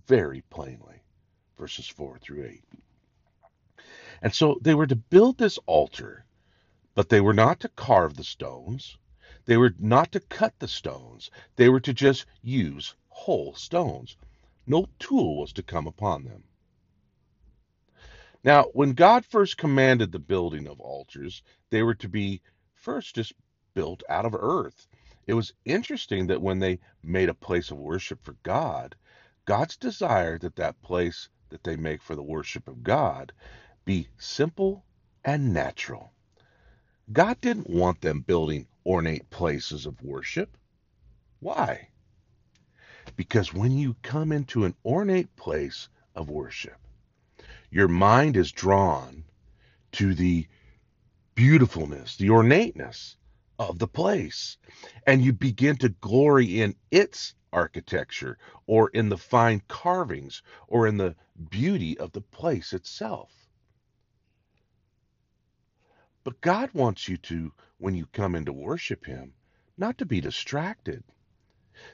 very 0.07 0.41
plainly. 0.49 1.03
Verses 1.57 1.87
4 1.87 2.19
through 2.19 2.45
8. 2.45 2.63
And 4.21 4.33
so 4.33 4.59
they 4.61 4.73
were 4.73 4.87
to 4.87 4.95
build 4.95 5.37
this 5.37 5.57
altar, 5.65 6.25
but 6.95 7.09
they 7.09 7.21
were 7.21 7.33
not 7.33 7.59
to 7.61 7.69
carve 7.69 8.15
the 8.15 8.23
stones. 8.23 8.97
They 9.45 9.57
were 9.57 9.73
not 9.79 10.11
to 10.11 10.19
cut 10.19 10.59
the 10.59 10.67
stones. 10.67 11.31
They 11.55 11.69
were 11.69 11.79
to 11.79 11.93
just 11.93 12.25
use 12.41 12.95
whole 13.09 13.55
stones. 13.55 14.17
No 14.67 14.87
tool 14.99 15.37
was 15.39 15.53
to 15.53 15.63
come 15.63 15.87
upon 15.87 16.23
them. 16.23 16.43
Now, 18.43 18.65
when 18.73 18.93
God 18.93 19.25
first 19.25 19.57
commanded 19.57 20.11
the 20.11 20.19
building 20.19 20.67
of 20.67 20.79
altars, 20.79 21.43
they 21.69 21.83
were 21.83 21.95
to 21.95 22.09
be 22.09 22.41
first 22.73 23.15
just 23.15 23.33
built 23.73 24.01
out 24.09 24.25
of 24.25 24.33
earth. 24.33 24.87
It 25.27 25.35
was 25.35 25.53
interesting 25.63 26.27
that 26.27 26.41
when 26.41 26.59
they 26.59 26.79
made 27.03 27.29
a 27.29 27.35
place 27.35 27.69
of 27.69 27.77
worship 27.77 28.23
for 28.23 28.35
God, 28.43 28.95
God's 29.45 29.77
desire 29.77 30.39
that 30.39 30.55
that 30.55 30.81
place 30.81 31.29
that 31.49 31.63
they 31.63 31.75
make 31.75 32.01
for 32.01 32.15
the 32.15 32.23
worship 32.23 32.67
of 32.67 32.83
God 32.83 33.31
be 33.85 34.07
simple 34.17 34.83
and 35.23 35.53
natural. 35.53 36.11
God 37.11 37.39
didn't 37.41 37.69
want 37.69 38.01
them 38.01 38.21
building 38.21 38.67
ornate 38.85 39.29
places 39.29 39.85
of 39.85 40.01
worship. 40.01 40.57
Why? 41.39 41.89
Because 43.21 43.53
when 43.53 43.77
you 43.77 43.95
come 44.01 44.31
into 44.31 44.65
an 44.65 44.73
ornate 44.83 45.35
place 45.35 45.89
of 46.15 46.31
worship, 46.31 46.79
your 47.69 47.87
mind 47.87 48.35
is 48.35 48.51
drawn 48.51 49.25
to 49.91 50.15
the 50.15 50.47
beautifulness, 51.35 52.15
the 52.15 52.31
ornateness 52.31 53.17
of 53.59 53.77
the 53.77 53.87
place, 53.87 54.57
and 55.05 55.23
you 55.23 55.33
begin 55.33 55.75
to 55.77 55.89
glory 55.89 56.61
in 56.61 56.75
its 56.89 57.35
architecture 57.53 58.39
or 58.65 58.89
in 58.89 59.09
the 59.09 59.19
fine 59.19 59.61
carvings 59.67 60.41
or 60.67 60.87
in 60.87 60.97
the 60.97 61.15
beauty 61.51 61.95
of 61.99 62.13
the 62.13 62.21
place 62.21 62.73
itself. 62.73 63.31
But 66.23 66.41
God 66.41 66.71
wants 66.73 67.07
you 67.07 67.17
to, 67.17 67.53
when 67.77 67.93
you 67.93 68.07
come 68.07 68.33
in 68.33 68.45
to 68.45 68.51
worship 68.51 69.05
Him, 69.05 69.35
not 69.77 69.99
to 69.99 70.07
be 70.07 70.21
distracted 70.21 71.03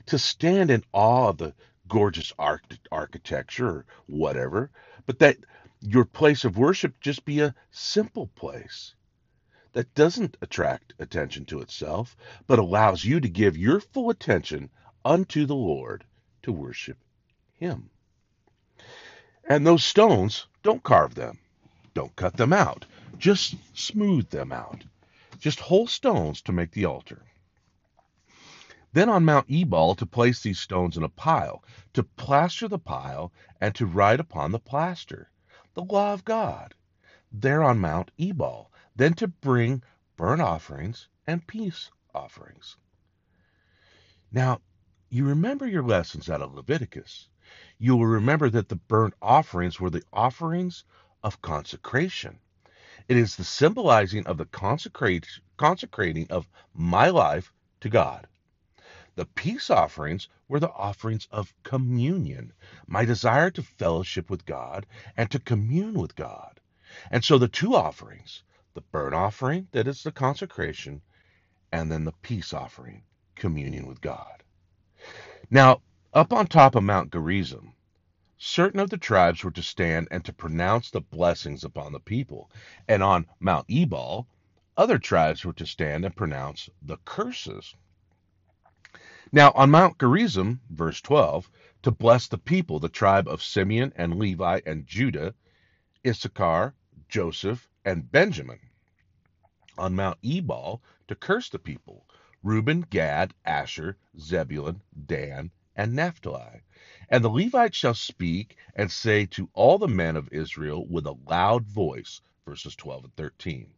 to 0.06 0.20
stand 0.20 0.72
in 0.72 0.84
awe 0.94 1.30
of 1.30 1.38
the 1.38 1.54
gorgeous 1.88 2.34
arch- 2.38 2.80
architecture 2.92 3.68
or 3.68 3.86
whatever, 4.08 4.70
but 5.06 5.20
that 5.20 5.38
your 5.82 6.06
place 6.06 6.44
of 6.44 6.58
worship 6.58 7.00
just 7.00 7.24
be 7.26 7.40
a 7.40 7.56
simple 7.72 8.28
place 8.28 8.96
that 9.74 9.94
doesn't 9.94 10.38
attract 10.42 10.94
attention 11.00 11.46
to 11.46 11.62
itself, 11.62 12.18
but 12.48 12.60
allows 12.60 13.06
you 13.06 13.20
to 13.20 13.30
give 13.30 13.56
your 13.56 13.80
full 13.80 14.10
attention 14.10 14.70
unto 15.06 15.46
the 15.46 15.56
Lord 15.56 16.04
to 16.42 16.52
worship 16.52 16.98
Him. 17.54 17.90
And 19.48 19.66
those 19.66 19.84
stones, 19.84 20.48
don't 20.64 20.84
carve 20.84 21.16
them, 21.16 21.40
don't 21.94 22.16
cut 22.16 22.38
them 22.38 22.52
out, 22.52 22.86
just 23.18 23.56
smooth 23.74 24.30
them 24.30 24.52
out. 24.52 24.84
Just 25.40 25.60
whole 25.60 25.88
stones 25.88 26.42
to 26.42 26.52
make 26.52 26.72
the 26.72 26.86
altar. 26.86 27.22
Then 28.98 29.10
on 29.10 29.26
Mount 29.26 29.46
Ebal 29.48 29.94
to 29.94 30.08
place 30.08 30.42
these 30.42 30.60
stones 30.60 30.98
in 30.98 31.04
a 31.04 31.08
pile, 31.08 31.64
to 31.94 32.02
plaster 32.02 32.68
the 32.68 32.80
pile, 32.80 33.32
and 33.62 33.76
to 33.76 33.86
write 33.86 34.20
upon 34.20 34.52
the 34.52 34.58
plaster 34.58 35.30
the 35.76 35.84
law 35.84 36.14
of 36.14 36.26
God. 36.26 36.74
There 37.32 37.62
on 37.62 37.78
Mount 37.78 38.10
Ebal, 38.18 38.72
then 38.96 39.14
to 39.14 39.28
bring 39.28 39.84
burnt 40.16 40.42
offerings 40.42 41.10
and 41.28 41.46
peace 41.46 41.92
offerings. 42.16 42.76
Now, 44.32 44.62
you 45.12 45.26
remember 45.26 45.68
your 45.68 45.84
lessons 45.84 46.28
out 46.28 46.42
of 46.42 46.56
Leviticus. 46.56 47.30
You 47.78 47.98
will 47.98 48.08
remember 48.08 48.50
that 48.50 48.68
the 48.68 48.78
burnt 48.78 49.14
offerings 49.22 49.80
were 49.80 49.92
the 49.92 50.06
offerings 50.12 50.86
of 51.22 51.44
consecration. 51.44 52.40
It 53.08 53.18
is 53.18 53.36
the 53.36 53.44
symbolizing 53.44 54.26
of 54.26 54.40
the 54.40 54.48
consecrating 54.48 56.28
of 56.32 56.48
my 56.74 57.10
life 57.10 57.54
to 57.82 57.90
God. 57.90 58.28
The 59.18 59.26
peace 59.26 59.72
offerings 59.72 60.30
were 60.48 60.60
the 60.60 60.72
offerings 60.74 61.28
of 61.32 61.56
communion, 61.64 62.54
my 62.86 63.04
desire 63.04 63.50
to 63.50 63.64
fellowship 63.64 64.30
with 64.30 64.46
God 64.46 64.86
and 65.18 65.32
to 65.32 65.40
commune 65.40 65.96
with 65.96 66.16
God. 66.16 66.60
And 67.10 67.26
so 67.26 67.40
the 67.40 67.48
two 67.48 67.74
offerings, 67.74 68.44
the 68.76 68.82
burnt 68.82 69.16
offering, 69.16 69.70
that 69.72 69.88
is 69.88 70.04
the 70.04 70.12
consecration, 70.12 71.02
and 71.72 71.92
then 71.92 72.04
the 72.04 72.12
peace 72.12 72.54
offering, 72.54 73.06
communion 73.34 73.88
with 73.88 74.02
God. 74.02 74.44
Now, 75.50 75.82
up 76.14 76.32
on 76.32 76.46
top 76.46 76.76
of 76.76 76.84
Mount 76.84 77.12
Gerizim, 77.12 77.74
certain 78.38 78.80
of 78.80 78.92
the 78.92 79.00
tribes 79.00 79.44
were 79.44 79.50
to 79.50 79.64
stand 79.64 80.10
and 80.12 80.24
to 80.26 80.32
pronounce 80.32 80.92
the 80.92 81.02
blessings 81.02 81.64
upon 81.64 81.92
the 81.92 82.00
people. 82.00 82.52
And 82.88 83.02
on 83.02 83.26
Mount 83.40 83.66
Ebal, 83.68 84.28
other 84.78 85.00
tribes 85.00 85.44
were 85.44 85.54
to 85.54 85.66
stand 85.66 86.06
and 86.06 86.16
pronounce 86.16 86.70
the 86.84 86.98
curses. 86.98 87.74
Now, 89.34 89.52
on 89.56 89.72
Mount 89.72 90.00
Gerizim, 90.00 90.62
verse 90.70 91.02
12, 91.02 91.50
to 91.82 91.92
bless 91.92 92.28
the 92.28 92.38
people, 92.38 92.80
the 92.80 92.88
tribe 92.88 93.28
of 93.28 93.44
Simeon 93.44 93.92
and 93.98 94.18
Levi 94.18 94.62
and 94.66 94.88
Judah, 94.88 95.36
Issachar, 96.06 96.74
Joseph, 97.10 97.68
and 97.84 98.10
Benjamin. 98.10 98.60
On 99.78 99.96
Mount 99.96 100.18
Ebal, 100.24 100.82
to 101.10 101.16
curse 101.16 101.50
the 101.50 101.60
people, 101.60 102.06
Reuben, 102.42 102.82
Gad, 102.82 103.34
Asher, 103.44 103.98
Zebulun, 104.18 104.82
Dan, 105.06 105.52
and 105.76 105.94
Naphtali. 105.94 106.62
And 107.10 107.22
the 107.22 107.30
Levites 107.30 107.78
shall 107.78 107.94
speak 107.94 108.56
and 108.76 108.90
say 108.90 109.26
to 109.28 109.50
all 109.54 109.78
the 109.78 109.90
men 109.90 110.16
of 110.16 110.32
Israel 110.32 110.86
with 110.88 111.06
a 111.06 111.18
loud 111.28 111.66
voice, 111.66 112.22
verses 112.46 112.78
12 112.78 113.04
and 113.04 113.16
13. 113.18 113.74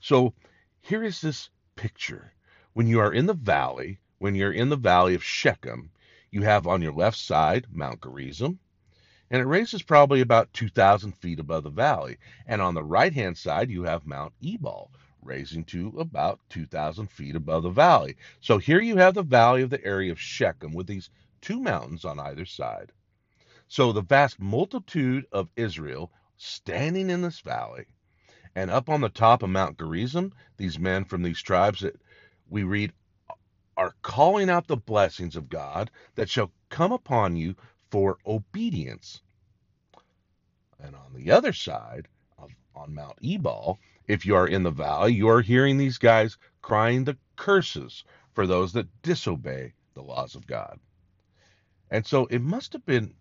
So 0.00 0.34
here 0.80 1.04
is 1.04 1.20
this 1.20 1.48
picture. 1.76 2.32
When 2.72 2.88
you 2.88 2.98
are 2.98 3.12
in 3.12 3.26
the 3.26 3.34
valley, 3.34 4.00
when 4.18 4.34
you're 4.34 4.52
in 4.52 4.68
the 4.68 4.76
valley 4.76 5.14
of 5.14 5.24
Shechem, 5.24 5.90
you 6.30 6.42
have 6.42 6.66
on 6.66 6.82
your 6.82 6.92
left 6.92 7.16
side 7.16 7.66
Mount 7.70 8.02
Gerizim, 8.02 8.58
and 9.30 9.40
it 9.40 9.46
raises 9.46 9.82
probably 9.82 10.20
about 10.20 10.52
2,000 10.52 11.12
feet 11.12 11.40
above 11.40 11.64
the 11.64 11.70
valley. 11.70 12.18
And 12.46 12.60
on 12.60 12.74
the 12.74 12.84
right 12.84 13.12
hand 13.12 13.36
side, 13.36 13.70
you 13.70 13.82
have 13.84 14.06
Mount 14.06 14.32
Ebal, 14.42 14.90
raising 15.22 15.64
to 15.64 15.88
about 15.98 16.40
2,000 16.50 17.10
feet 17.10 17.34
above 17.34 17.62
the 17.62 17.70
valley. 17.70 18.16
So 18.40 18.58
here 18.58 18.80
you 18.80 18.96
have 18.96 19.14
the 19.14 19.22
valley 19.22 19.62
of 19.62 19.70
the 19.70 19.84
area 19.84 20.12
of 20.12 20.20
Shechem 20.20 20.72
with 20.72 20.86
these 20.86 21.10
two 21.40 21.60
mountains 21.60 22.04
on 22.04 22.20
either 22.20 22.44
side. 22.44 22.92
So 23.68 23.92
the 23.92 24.02
vast 24.02 24.38
multitude 24.38 25.26
of 25.32 25.48
Israel 25.56 26.12
standing 26.36 27.10
in 27.10 27.22
this 27.22 27.40
valley. 27.40 27.86
And 28.54 28.70
up 28.70 28.88
on 28.88 29.00
the 29.00 29.08
top 29.08 29.42
of 29.42 29.50
Mount 29.50 29.78
Gerizim, 29.78 30.32
these 30.58 30.78
men 30.78 31.04
from 31.04 31.22
these 31.22 31.42
tribes 31.42 31.80
that 31.80 32.00
we 32.48 32.62
read 32.62 32.92
are 33.76 33.94
calling 34.02 34.50
out 34.50 34.66
the 34.66 34.76
blessings 34.76 35.36
of 35.36 35.48
God 35.48 35.90
that 36.14 36.30
shall 36.30 36.52
come 36.68 36.92
upon 36.92 37.36
you 37.36 37.56
for 37.90 38.18
obedience. 38.26 39.22
And 40.80 40.94
on 40.94 41.12
the 41.14 41.30
other 41.30 41.52
side, 41.52 42.08
of, 42.38 42.50
on 42.74 42.94
Mount 42.94 43.18
Ebal, 43.22 43.78
If 44.06 44.26
you 44.26 44.36
are 44.36 44.46
in 44.46 44.62
the 44.62 44.70
valley, 44.70 45.14
you 45.14 45.28
are 45.28 45.40
hearing 45.40 45.78
these 45.78 45.98
guys 45.98 46.36
crying 46.60 47.04
the 47.04 47.16
curses 47.36 48.04
for 48.34 48.46
those 48.46 48.72
that 48.74 49.02
disobey 49.02 49.72
the 49.94 50.02
laws 50.02 50.34
of 50.34 50.46
God. 50.46 50.78
And 51.90 52.06
so 52.06 52.26
it 52.26 52.42
must 52.42 52.72
have 52.74 52.84
been 52.84 53.14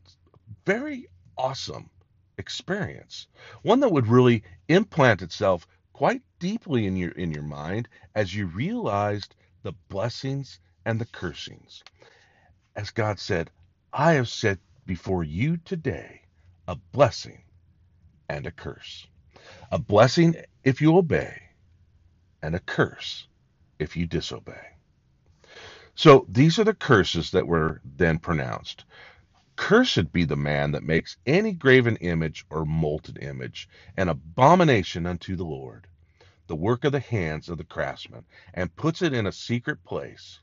very 0.65 1.07
awesome 1.37 1.89
experience, 2.37 3.27
one 3.61 3.79
that 3.79 3.91
would 3.91 4.07
really 4.07 4.43
implant 4.67 5.21
itself 5.21 5.67
quite 5.93 6.21
deeply 6.39 6.85
in 6.87 6.97
your 6.97 7.11
in 7.11 7.31
your 7.31 7.43
mind 7.43 7.87
as 8.15 8.35
you 8.35 8.47
realized 8.47 9.35
the 9.63 9.73
blessings 9.89 10.59
and 10.85 10.99
the 10.99 11.05
cursings. 11.05 11.83
As 12.75 12.91
God 12.91 13.19
said, 13.19 13.49
I 13.91 14.13
have 14.13 14.29
set 14.29 14.59
before 14.85 15.23
you 15.23 15.57
today 15.57 16.21
a 16.67 16.75
blessing 16.75 17.43
and 18.29 18.45
a 18.45 18.51
curse. 18.51 19.07
A 19.71 19.79
blessing 19.79 20.35
if 20.63 20.81
you 20.81 20.97
obey, 20.97 21.41
and 22.41 22.55
a 22.55 22.59
curse 22.59 23.27
if 23.79 23.97
you 23.97 24.05
disobey. 24.07 24.67
So 25.95 26.25
these 26.29 26.59
are 26.59 26.63
the 26.63 26.73
curses 26.73 27.31
that 27.31 27.47
were 27.47 27.81
then 27.83 28.19
pronounced. 28.19 28.85
Cursed 29.55 30.11
be 30.11 30.25
the 30.25 30.35
man 30.35 30.71
that 30.71 30.83
makes 30.83 31.17
any 31.25 31.51
graven 31.53 31.97
image 31.97 32.45
or 32.49 32.65
molten 32.65 33.17
image, 33.17 33.69
an 33.97 34.09
abomination 34.09 35.05
unto 35.05 35.35
the 35.35 35.45
Lord, 35.45 35.87
the 36.47 36.55
work 36.55 36.83
of 36.83 36.91
the 36.91 36.99
hands 36.99 37.49
of 37.49 37.57
the 37.57 37.63
craftsman, 37.63 38.25
and 38.53 38.75
puts 38.75 39.01
it 39.01 39.13
in 39.13 39.27
a 39.27 39.31
secret 39.31 39.83
place. 39.83 40.39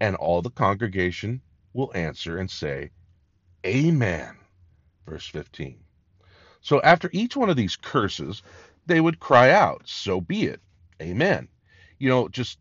And 0.00 0.16
all 0.16 0.42
the 0.42 0.50
congregation 0.50 1.42
will 1.72 1.92
answer 1.94 2.38
and 2.38 2.50
say, 2.50 2.90
Amen. 3.66 4.36
Verse 5.06 5.26
15. 5.26 5.78
So 6.62 6.80
after 6.82 7.10
each 7.12 7.36
one 7.36 7.50
of 7.50 7.56
these 7.56 7.76
curses, 7.76 8.42
they 8.86 9.00
would 9.00 9.20
cry 9.20 9.50
out, 9.50 9.82
So 9.84 10.20
be 10.20 10.44
it. 10.44 10.60
Amen. 11.00 11.48
You 11.98 12.08
know, 12.08 12.28
just 12.28 12.58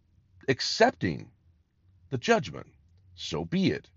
accepting 0.47 1.29
the 2.09 2.17
judgment. 2.17 2.67
So 3.15 3.45
be 3.45 3.71
it. 3.71 3.89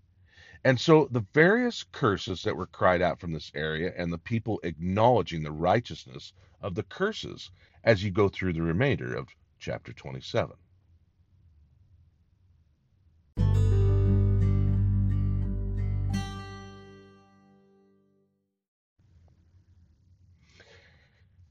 And 0.65 0.79
so 0.79 1.09
the 1.11 1.25
various 1.33 1.83
curses 1.83 2.43
that 2.43 2.55
were 2.55 2.67
cried 2.67 3.01
out 3.01 3.19
from 3.19 3.33
this 3.33 3.51
area, 3.53 3.93
and 3.97 4.13
the 4.13 4.17
people 4.17 4.61
acknowledging 4.63 5.43
the 5.43 5.51
righteousness 5.51 6.31
of 6.61 6.75
the 6.75 6.83
curses 6.83 7.51
as 7.83 8.03
you 8.03 8.11
go 8.11 8.29
through 8.29 8.53
the 8.53 8.61
remainder 8.61 9.15
of 9.15 9.27
chapter 9.59 9.93
27. 9.93 10.55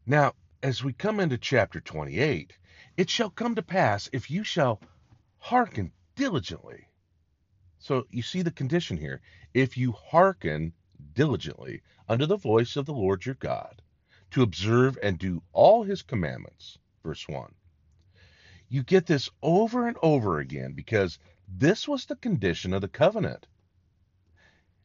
Now, 0.05 0.33
as 0.63 0.83
we 0.83 0.93
come 0.93 1.21
into 1.21 1.39
chapter 1.39 1.81
28, 1.81 2.59
it 2.97 3.09
shall 3.09 3.31
come 3.31 3.55
to 3.55 3.63
pass 3.63 4.09
if 4.13 4.31
you 4.31 4.45
shall 4.45 4.81
hearken 5.39 5.93
diligently 6.17 6.89
so 7.83 8.07
you 8.11 8.23
see 8.23 8.43
the 8.43 8.53
condition 8.53 8.97
here. 8.97 9.21
If 9.55 9.77
you 9.77 9.91
hearken 9.91 10.73
diligently 11.15 11.83
unto 12.09 12.27
the 12.27 12.37
voice 12.37 12.77
of 12.77 12.87
the 12.87 12.93
Lord 12.93 13.27
your 13.27 13.35
God, 13.35 13.82
to 14.33 14.43
observe 14.43 14.99
and 15.03 15.19
do 15.19 15.43
all 15.53 15.85
his 15.85 16.03
commandments, 16.03 16.79
verse 17.05 17.29
1. 17.29 17.55
You 18.69 18.83
get 18.83 19.07
this 19.07 19.29
over 19.43 19.87
and 19.87 19.97
over 20.03 20.39
again 20.39 20.73
because 20.73 21.19
this 21.47 21.87
was 21.87 22.07
the 22.07 22.17
condition 22.17 22.73
of 22.73 22.81
the 22.81 22.89
covenant. 22.89 23.47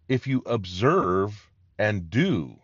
If 0.10 0.28
you 0.28 0.44
observe 0.46 1.50
and 1.80 2.10
do, 2.10 2.60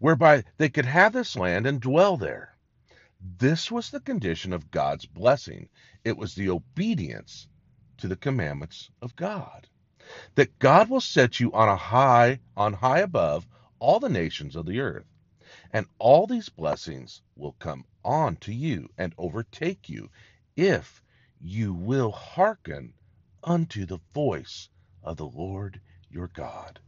whereby 0.00 0.44
they 0.56 0.68
could 0.68 0.86
have 0.86 1.12
this 1.12 1.36
land 1.36 1.66
and 1.66 1.80
dwell 1.80 2.16
there. 2.16 2.56
This 3.20 3.70
was 3.70 3.90
the 3.90 4.00
condition 4.00 4.52
of 4.52 4.70
God's 4.70 5.06
blessing. 5.06 5.68
It 6.04 6.16
was 6.16 6.34
the 6.34 6.50
obedience 6.50 7.46
to 7.98 8.08
the 8.08 8.16
commandments 8.16 8.90
of 9.02 9.14
God. 9.14 9.68
That 10.34 10.58
God 10.58 10.88
will 10.88 11.00
set 11.00 11.38
you 11.38 11.52
on 11.52 11.68
a 11.68 11.76
high, 11.76 12.40
on 12.56 12.72
high 12.72 13.00
above 13.00 13.46
all 13.78 14.00
the 14.00 14.08
nations 14.08 14.56
of 14.56 14.66
the 14.66 14.80
earth. 14.80 15.06
And 15.72 15.86
all 15.98 16.26
these 16.26 16.48
blessings 16.48 17.20
will 17.36 17.52
come 17.52 17.84
on 18.04 18.36
to 18.36 18.52
you 18.54 18.88
and 18.96 19.14
overtake 19.18 19.88
you 19.88 20.08
if 20.56 21.02
you 21.40 21.74
will 21.74 22.10
hearken 22.10 22.94
unto 23.44 23.84
the 23.84 24.00
voice 24.14 24.68
of 25.02 25.16
the 25.18 25.26
Lord 25.26 25.80
your 26.10 26.28
God. 26.28 26.80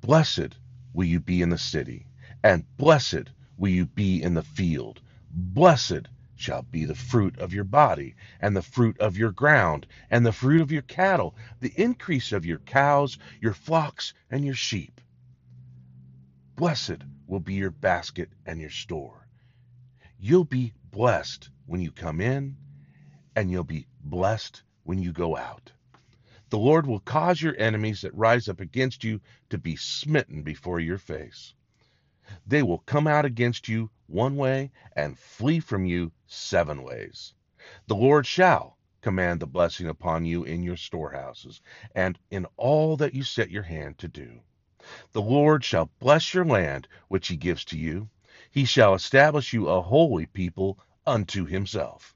Blessed 0.00 0.56
will 0.92 1.06
you 1.06 1.18
be 1.18 1.40
in 1.40 1.48
the 1.48 1.58
city, 1.58 2.06
and 2.42 2.64
blessed 2.76 3.30
will 3.56 3.70
you 3.70 3.86
be 3.86 4.22
in 4.22 4.34
the 4.34 4.42
field. 4.42 5.00
Blessed 5.30 6.08
shall 6.36 6.62
be 6.62 6.84
the 6.84 6.94
fruit 6.94 7.38
of 7.38 7.54
your 7.54 7.64
body, 7.64 8.14
and 8.40 8.54
the 8.54 8.62
fruit 8.62 8.98
of 9.00 9.16
your 9.16 9.32
ground, 9.32 9.86
and 10.10 10.26
the 10.26 10.32
fruit 10.32 10.60
of 10.60 10.70
your 10.70 10.82
cattle, 10.82 11.34
the 11.60 11.72
increase 11.76 12.32
of 12.32 12.44
your 12.44 12.58
cows, 12.58 13.16
your 13.40 13.54
flocks, 13.54 14.12
and 14.30 14.44
your 14.44 14.54
sheep. 14.54 15.00
Blessed 16.56 17.02
will 17.26 17.40
be 17.40 17.54
your 17.54 17.70
basket 17.70 18.30
and 18.46 18.60
your 18.60 18.70
store. 18.70 19.26
You'll 20.18 20.44
be 20.44 20.72
blessed 20.90 21.50
when 21.66 21.80
you 21.80 21.90
come 21.90 22.20
in, 22.20 22.56
and 23.36 23.50
you'll 23.50 23.64
be 23.64 23.86
blessed 24.02 24.62
when 24.84 24.98
you 24.98 25.12
go 25.12 25.36
out. 25.36 25.72
The 26.50 26.58
Lord 26.58 26.86
will 26.86 27.00
cause 27.00 27.42
your 27.42 27.56
enemies 27.58 28.02
that 28.02 28.14
rise 28.14 28.48
up 28.48 28.60
against 28.60 29.02
you 29.02 29.20
to 29.50 29.58
be 29.58 29.76
smitten 29.76 30.42
before 30.42 30.78
your 30.78 30.98
face. 30.98 31.54
They 32.46 32.62
will 32.62 32.78
come 32.78 33.06
out 33.06 33.24
against 33.24 33.68
you 33.68 33.90
one 34.06 34.36
way 34.36 34.70
and 34.94 35.18
flee 35.18 35.60
from 35.60 35.84
you 35.84 36.12
seven 36.26 36.82
ways. 36.82 37.34
The 37.86 37.96
Lord 37.96 38.26
shall 38.26 38.78
command 39.00 39.40
the 39.40 39.46
blessing 39.46 39.88
upon 39.88 40.24
you 40.24 40.44
in 40.44 40.62
your 40.62 40.76
storehouses 40.76 41.60
and 41.94 42.18
in 42.30 42.46
all 42.56 42.96
that 42.98 43.14
you 43.14 43.22
set 43.22 43.50
your 43.50 43.62
hand 43.62 43.98
to 43.98 44.08
do. 44.08 44.40
The 45.12 45.22
Lord 45.22 45.64
shall 45.64 45.90
bless 45.98 46.34
your 46.34 46.44
land 46.44 46.88
which 47.08 47.28
he 47.28 47.36
gives 47.36 47.64
to 47.66 47.78
you. 47.78 48.08
He 48.50 48.64
shall 48.64 48.94
establish 48.94 49.52
you 49.52 49.68
a 49.68 49.80
holy 49.80 50.26
people 50.26 50.78
unto 51.06 51.44
himself. 51.44 52.14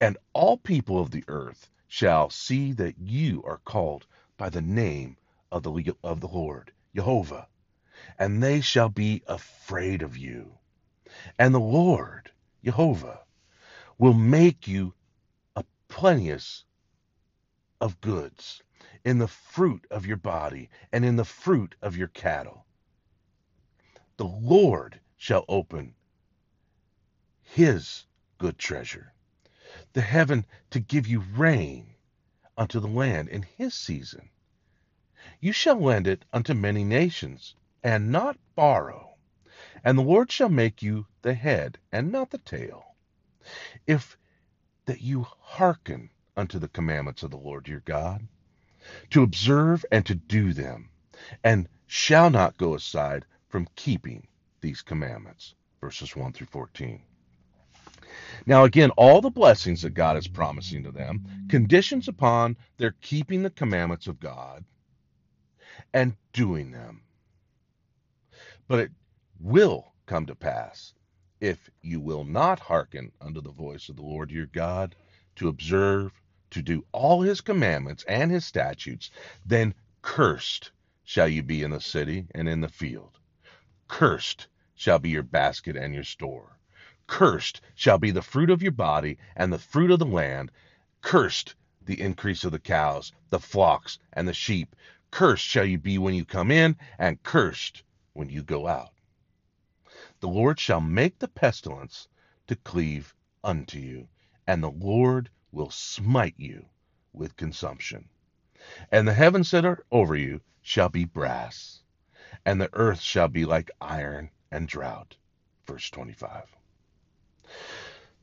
And 0.00 0.18
all 0.32 0.56
people 0.58 1.00
of 1.00 1.10
the 1.10 1.24
earth 1.28 1.70
shall 1.88 2.30
see 2.30 2.72
that 2.72 2.98
you 2.98 3.42
are 3.44 3.58
called 3.58 4.06
by 4.36 4.48
the 4.50 4.62
name 4.62 5.16
of 5.50 5.62
the, 5.62 5.96
of 6.02 6.20
the 6.20 6.28
Lord, 6.28 6.72
Jehovah, 6.94 7.48
and 8.18 8.42
they 8.42 8.60
shall 8.60 8.88
be 8.88 9.22
afraid 9.26 10.02
of 10.02 10.16
you. 10.16 10.58
And 11.38 11.54
the 11.54 11.60
Lord, 11.60 12.30
Jehovah, 12.64 13.20
will 13.98 14.14
make 14.14 14.66
you 14.66 14.94
a 15.56 15.64
plenteous 15.88 16.64
of 17.80 18.00
goods 18.00 18.62
in 19.04 19.18
the 19.18 19.28
fruit 19.28 19.86
of 19.90 20.06
your 20.06 20.16
body 20.16 20.70
and 20.92 21.04
in 21.04 21.16
the 21.16 21.24
fruit 21.24 21.74
of 21.82 21.96
your 21.96 22.08
cattle. 22.08 22.66
The 24.16 24.26
Lord 24.26 25.00
shall 25.16 25.44
open 25.48 25.94
his 27.40 28.06
good 28.38 28.58
treasure, 28.58 29.12
the 29.92 30.00
heaven 30.00 30.46
to 30.70 30.80
give 30.80 31.06
you 31.06 31.20
rain 31.20 31.94
unto 32.56 32.80
the 32.80 32.88
land 32.88 33.28
in 33.28 33.42
his 33.42 33.74
season. 33.74 34.30
You 35.40 35.52
shall 35.52 35.80
lend 35.80 36.06
it 36.06 36.24
unto 36.32 36.54
many 36.54 36.84
nations, 36.84 37.54
and 37.82 38.12
not 38.12 38.38
borrow. 38.54 39.16
And 39.84 39.98
the 39.98 40.02
Lord 40.02 40.30
shall 40.30 40.48
make 40.48 40.82
you 40.82 41.06
the 41.22 41.34
head 41.34 41.78
and 41.90 42.12
not 42.12 42.30
the 42.30 42.38
tail. 42.38 42.94
If 43.86 44.16
that 44.84 45.00
you 45.00 45.26
hearken 45.40 46.10
unto 46.36 46.58
the 46.58 46.68
commandments 46.68 47.22
of 47.22 47.30
the 47.30 47.36
Lord 47.36 47.68
your 47.68 47.80
God, 47.80 48.26
to 49.10 49.22
observe 49.22 49.84
and 49.92 50.04
to 50.06 50.14
do 50.14 50.52
them, 50.52 50.90
and 51.44 51.68
shall 51.86 52.30
not 52.30 52.56
go 52.56 52.74
aside 52.74 53.24
from 53.48 53.68
keeping 53.76 54.26
these 54.60 54.82
commandments. 54.82 55.54
Verses 55.80 56.14
1 56.16 56.32
through 56.32 56.46
14. 56.46 57.02
Now, 58.46 58.64
again, 58.64 58.90
all 58.90 59.20
the 59.20 59.30
blessings 59.30 59.82
that 59.82 59.94
God 59.94 60.16
is 60.16 60.28
promising 60.28 60.82
to 60.84 60.92
them 60.92 61.24
conditions 61.48 62.08
upon 62.08 62.56
their 62.76 62.94
keeping 63.00 63.42
the 63.42 63.50
commandments 63.50 64.06
of 64.06 64.20
God 64.20 64.64
and 65.92 66.16
doing 66.32 66.70
them. 66.70 67.02
But 68.68 68.80
it 68.80 68.90
will 69.40 69.92
come 70.06 70.26
to 70.26 70.34
pass 70.34 70.94
if 71.40 71.70
you 71.82 72.00
will 72.00 72.24
not 72.24 72.60
hearken 72.60 73.10
unto 73.20 73.40
the 73.40 73.50
voice 73.50 73.88
of 73.88 73.96
the 73.96 74.02
Lord 74.02 74.30
your 74.30 74.46
God 74.46 74.94
to 75.36 75.48
observe, 75.48 76.12
to 76.52 76.62
do 76.62 76.84
all 76.92 77.22
his 77.22 77.40
commandments 77.40 78.04
and 78.08 78.30
his 78.30 78.44
statutes, 78.44 79.10
then 79.44 79.74
cursed 80.02 80.70
shall 81.04 81.28
you 81.28 81.42
be 81.42 81.62
in 81.62 81.70
the 81.70 81.80
city 81.80 82.26
and 82.34 82.48
in 82.48 82.60
the 82.60 82.68
field. 82.68 83.18
Cursed 83.88 84.46
shall 84.74 84.98
be 84.98 85.10
your 85.10 85.22
basket 85.22 85.76
and 85.76 85.94
your 85.94 86.04
store. 86.04 86.58
Cursed 87.06 87.60
shall 87.74 87.98
be 87.98 88.10
the 88.10 88.22
fruit 88.22 88.50
of 88.50 88.62
your 88.62 88.72
body 88.72 89.18
and 89.36 89.52
the 89.52 89.58
fruit 89.58 89.90
of 89.90 89.98
the 89.98 90.06
land. 90.06 90.50
Cursed 91.02 91.54
the 91.84 92.00
increase 92.00 92.44
of 92.44 92.52
the 92.52 92.58
cows, 92.60 93.12
the 93.30 93.40
flocks, 93.40 93.98
and 94.12 94.28
the 94.28 94.34
sheep. 94.34 94.76
Cursed 95.10 95.44
shall 95.44 95.64
you 95.66 95.78
be 95.78 95.98
when 95.98 96.14
you 96.14 96.24
come 96.24 96.50
in, 96.50 96.76
and 96.98 97.22
cursed 97.22 97.82
when 98.14 98.30
you 98.30 98.42
go 98.42 98.66
out. 98.66 98.92
the 100.20 100.28
Lord 100.28 100.60
shall 100.60 100.80
make 100.80 101.18
the 101.18 101.28
pestilence 101.28 102.08
to 102.46 102.56
cleave 102.56 103.14
unto 103.44 103.78
you, 103.78 104.08
and 104.46 104.62
the 104.62 104.70
Lord 104.70 105.30
will 105.52 105.70
smite 105.70 106.34
you 106.38 106.64
with 107.12 107.36
consumption. 107.36 108.08
And 108.90 109.06
the 109.06 109.14
heavens 109.14 109.50
that 109.50 109.64
are 109.64 109.84
over 109.92 110.16
you 110.16 110.40
shall 110.62 110.88
be 110.88 111.04
brass, 111.04 111.82
and 112.44 112.60
the 112.60 112.70
earth 112.72 113.00
shall 113.00 113.28
be 113.28 113.44
like 113.44 113.70
iron 113.80 114.30
and 114.50 114.66
drought. 114.66 115.16
Verse 115.66 115.90
25. 115.90 116.44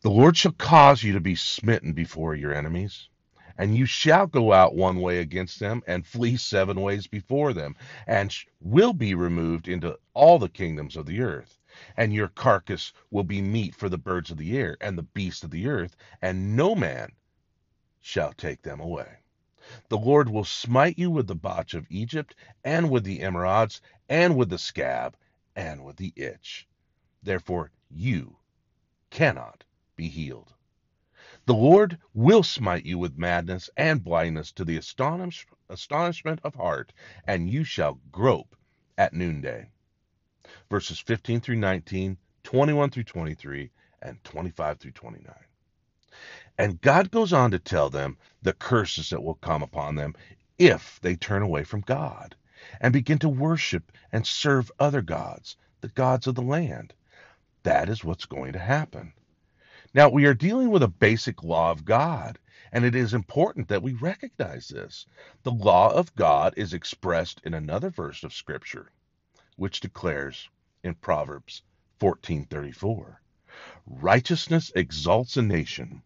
The 0.02 0.10
Lord 0.10 0.38
shall 0.38 0.54
cause 0.54 1.04
you 1.04 1.14
to 1.14 1.20
be 1.20 1.36
smitten 1.36 1.94
before 1.94 2.34
your 2.34 2.54
enemies, 2.54 3.10
and 3.58 3.76
you 3.76 3.86
shall 3.86 4.28
go 4.28 4.54
out 4.54 4.74
one 4.74 5.02
way 5.02 5.20
against 5.20 5.60
them, 5.60 5.84
and 5.86 6.06
flee 6.06 6.38
seven 6.38 6.80
ways 6.80 7.06
before 7.06 7.52
them, 7.52 7.76
and 8.08 8.34
will 8.62 8.94
be 8.94 9.14
removed 9.14 9.68
into 9.68 10.00
all 10.14 10.40
the 10.40 10.48
kingdoms 10.48 10.96
of 10.96 11.06
the 11.06 11.22
earth. 11.22 11.60
And 11.98 12.14
your 12.14 12.30
carcass 12.30 12.94
will 13.12 13.26
be 13.26 13.42
meat 13.42 13.76
for 13.76 13.90
the 13.90 13.98
birds 13.98 14.32
of 14.32 14.38
the 14.38 14.58
air 14.58 14.78
and 14.80 14.98
the 14.98 15.04
beasts 15.04 15.44
of 15.44 15.52
the 15.52 15.68
earth, 15.68 15.98
and 16.22 16.56
no 16.56 16.76
man 16.76 17.12
shall 18.02 18.34
take 18.34 18.62
them 18.62 18.80
away. 18.80 19.18
The 19.90 19.98
Lord 19.98 20.30
will 20.30 20.46
smite 20.46 20.98
you 20.98 21.12
with 21.12 21.28
the 21.28 21.36
botch 21.36 21.74
of 21.74 21.86
Egypt, 21.90 22.36
and 22.64 22.90
with 22.90 23.04
the 23.04 23.20
emerods, 23.20 23.82
and 24.08 24.36
with 24.36 24.50
the 24.50 24.58
scab, 24.58 25.16
and 25.56 25.84
with 25.84 25.98
the 25.98 26.14
itch. 26.16 26.68
Therefore 27.22 27.72
you 27.90 28.38
cannot 29.10 29.64
be 29.96 30.08
healed. 30.08 30.54
The 31.46 31.54
Lord 31.54 31.98
will 32.14 32.44
smite 32.44 32.86
you 32.86 32.98
with 32.98 33.18
madness 33.18 33.70
and 33.76 34.04
blindness 34.04 34.52
to 34.54 34.64
the 34.64 34.78
astonish, 34.78 35.46
astonishment 35.68 36.40
of 36.44 36.56
heart, 36.56 36.94
and 37.26 37.50
you 37.50 37.64
shall 37.64 38.00
grope 38.12 38.56
at 38.98 39.14
noonday. 39.14 39.72
Verses 40.70 41.00
15 41.00 41.42
through 41.42 41.58
19, 41.58 42.18
21 42.44 42.90
through 42.92 43.04
23, 43.04 43.72
and 44.02 44.24
25 44.24 44.80
through 44.80 44.92
29. 44.92 45.36
And 46.60 46.82
God 46.82 47.10
goes 47.10 47.32
on 47.32 47.52
to 47.52 47.60
tell 47.60 47.90
them 47.90 48.18
the 48.42 48.52
curses 48.52 49.12
that 49.12 49.24
will 49.24 49.36
come 49.36 49.64
upon 49.64 49.96
them 49.96 50.14
if 50.58 51.00
they 51.00 51.16
turn 51.16 51.42
away 51.42 51.64
from 51.64 51.80
God 51.80 52.36
and 52.82 52.92
begin 52.92 53.18
to 53.20 53.30
worship 53.30 53.94
and 54.12 54.28
serve 54.28 54.70
other 54.78 55.02
gods, 55.02 55.56
the 55.80 55.88
gods 55.88 56.28
of 56.28 56.36
the 56.36 56.42
land. 56.42 56.94
That 57.64 57.88
is 57.88 58.04
what's 58.04 58.26
going 58.26 58.52
to 58.52 58.60
happen. 58.60 59.14
Now, 59.94 60.10
we 60.10 60.26
are 60.26 60.34
dealing 60.34 60.70
with 60.70 60.84
a 60.84 60.90
basic 60.90 61.46
law 61.46 61.72
of 61.72 61.86
God, 61.86 62.38
and 62.74 62.84
it 62.84 62.94
is 62.94 63.14
important 63.14 63.70
that 63.70 63.82
we 63.82 63.94
recognize 63.94 64.68
this. 64.68 65.06
The 65.44 65.52
law 65.54 65.94
of 65.94 66.14
God 66.14 66.56
is 66.58 66.74
expressed 66.74 67.40
in 67.46 67.54
another 67.54 67.90
verse 67.90 68.22
of 68.26 68.34
Scripture, 68.34 68.92
which 69.56 69.80
declares 69.80 70.50
in 70.84 70.96
Proverbs 70.96 71.64
14:34, 72.02 73.22
"Righteousness 73.86 74.74
exalts 74.76 75.38
a 75.38 75.42
nation, 75.42 76.04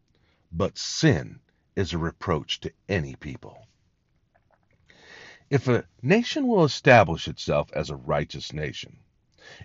but 0.54 0.78
sin 0.78 1.40
is 1.76 1.92
a 1.92 1.98
reproach 1.98 2.60
to 2.60 2.72
any 2.88 3.16
people." 3.16 3.68
If 5.50 5.68
a 5.68 5.86
nation 6.02 6.48
will 6.48 6.64
establish 6.64 7.28
itself 7.28 7.72
as 7.74 7.90
a 7.90 7.96
righteous 7.96 8.54
nation, 8.54 9.00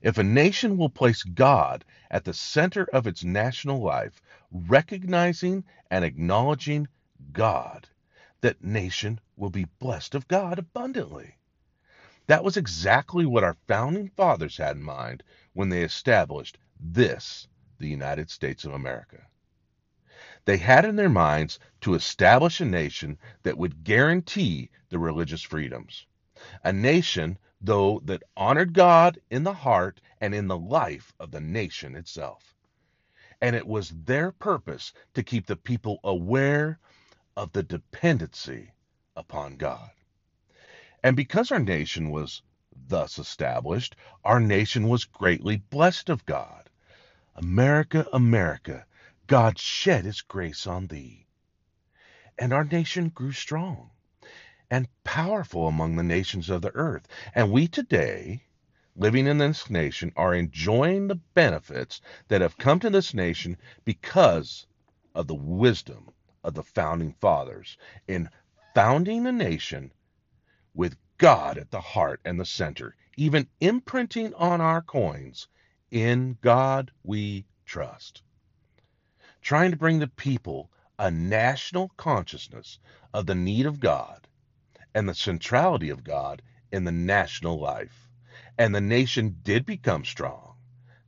if 0.03 0.19
a 0.19 0.25
nation 0.25 0.77
will 0.77 0.89
place 0.89 1.23
God 1.23 1.85
at 2.11 2.25
the 2.25 2.35
center 2.35 2.85
of 2.93 3.07
its 3.07 3.23
national 3.23 3.81
life, 3.81 4.21
recognizing 4.51 5.65
and 5.91 6.05
acknowledging 6.05 6.89
God, 7.33 7.89
that 8.41 8.65
nation 8.65 9.21
will 9.37 9.51
be 9.51 9.67
blessed 9.79 10.15
of 10.15 10.27
God 10.27 10.59
abundantly. 10.59 11.37
That 12.27 12.45
was 12.45 12.57
exactly 12.57 13.25
what 13.25 13.45
our 13.45 13.57
founding 13.67 14.09
fathers 14.09 14.57
had 14.57 14.77
in 14.77 14.83
mind 14.83 15.23
when 15.53 15.69
they 15.69 15.83
established 15.83 16.59
this, 16.81 17.47
the 17.79 17.89
United 17.89 18.31
States 18.31 18.65
of 18.65 18.73
America. 18.75 19.27
They 20.49 20.57
had 20.57 20.87
in 20.87 20.97
their 20.97 21.11
minds 21.11 21.59
to 21.83 21.93
establish 21.93 22.59
a 22.59 22.65
nation 22.65 23.19
that 23.43 23.59
would 23.59 23.85
guarantee 23.85 24.71
the 24.89 24.99
religious 24.99 25.43
freedoms, 25.43 26.07
a 26.65 26.73
nation 26.73 27.37
though 27.61 28.01
that 28.07 28.23
honored 28.35 28.73
God 28.73 29.21
in 29.29 29.43
the 29.43 29.53
heart 29.53 30.01
and 30.23 30.35
in 30.35 30.49
the 30.49 30.57
life 30.57 31.13
of 31.21 31.33
the 31.33 31.41
nation 31.43 31.95
itself. 31.95 32.55
And 33.43 33.55
it 33.55 33.67
was 33.67 33.91
their 33.91 34.33
purpose 34.33 34.95
to 35.13 35.23
keep 35.23 35.45
the 35.45 35.55
people 35.55 36.01
aware 36.03 36.79
of 37.37 37.53
the 37.53 37.63
dependency 37.63 38.73
upon 39.15 39.59
God. 39.59 39.91
And 41.03 41.15
because 41.15 41.53
our 41.53 41.59
nation 41.59 42.09
was 42.09 42.41
thus 42.89 43.19
established, 43.19 43.97
our 44.25 44.41
nation 44.41 44.89
was 44.89 45.05
greatly 45.05 45.59
blessed 45.59 46.09
of 46.09 46.25
God. 46.25 46.71
America, 47.37 48.07
America, 48.15 48.87
God 49.29 49.59
shed 49.59 50.07
his 50.07 50.23
grace 50.23 50.67
on 50.67 50.87
thee. 50.87 51.27
And 52.39 52.51
our 52.51 52.65
nation 52.65 53.11
grew 53.11 53.33
strong 53.33 53.91
and 54.71 54.89
powerful 55.05 55.69
among 55.69 55.97
the 55.97 56.03
nations 56.03 56.49
of 56.49 56.63
the 56.63 56.75
earth. 56.75 57.07
And 57.35 57.53
we 57.53 57.69
today, 57.69 58.45
living 58.97 59.27
in 59.27 59.37
this 59.37 59.69
nation, 59.69 60.13
are 60.17 60.35
enjoying 60.35 61.09
the 61.09 61.21
benefits 61.35 62.01
that 62.29 62.41
have 62.41 62.57
come 62.57 62.81
to 62.81 62.89
this 62.89 63.13
nation 63.13 63.59
because 63.85 64.67
of 65.15 65.27
the 65.27 65.35
wisdom 65.35 66.11
of 66.43 66.55
the 66.55 66.63
founding 66.63 67.13
fathers 67.13 67.77
in 68.07 68.31
founding 68.75 69.27
a 69.27 69.33
nation 69.33 69.93
with 70.73 70.97
God 71.19 71.59
at 71.59 71.71
the 71.71 71.83
heart 71.83 72.21
and 72.25 72.41
the 72.41 72.47
center, 72.47 72.97
even 73.19 73.47
imprinting 73.61 74.33
on 74.35 74.63
our 74.63 74.81
coins, 74.81 75.49
in 75.91 76.39
God 76.41 76.93
we 77.03 77.45
trust. 77.67 78.23
Trying 79.41 79.71
to 79.71 79.77
bring 79.77 79.99
the 79.99 80.09
people 80.09 80.71
a 80.99 81.11
national 81.11 81.91
consciousness 81.97 82.79
of 83.15 83.27
the 83.27 83.35
need 83.35 83.67
of 83.67 83.81
God 83.81 84.27
and 84.95 85.09
the 85.09 85.15
centrality 85.15 85.91
of 85.91 86.05
God 86.05 86.43
in 86.73 86.85
the 86.85 86.93
national 86.93 87.59
life. 87.59 88.09
And 88.59 88.75
the 88.75 88.81
nation 88.81 89.39
did 89.43 89.65
become 89.65 90.05
strong. 90.05 90.57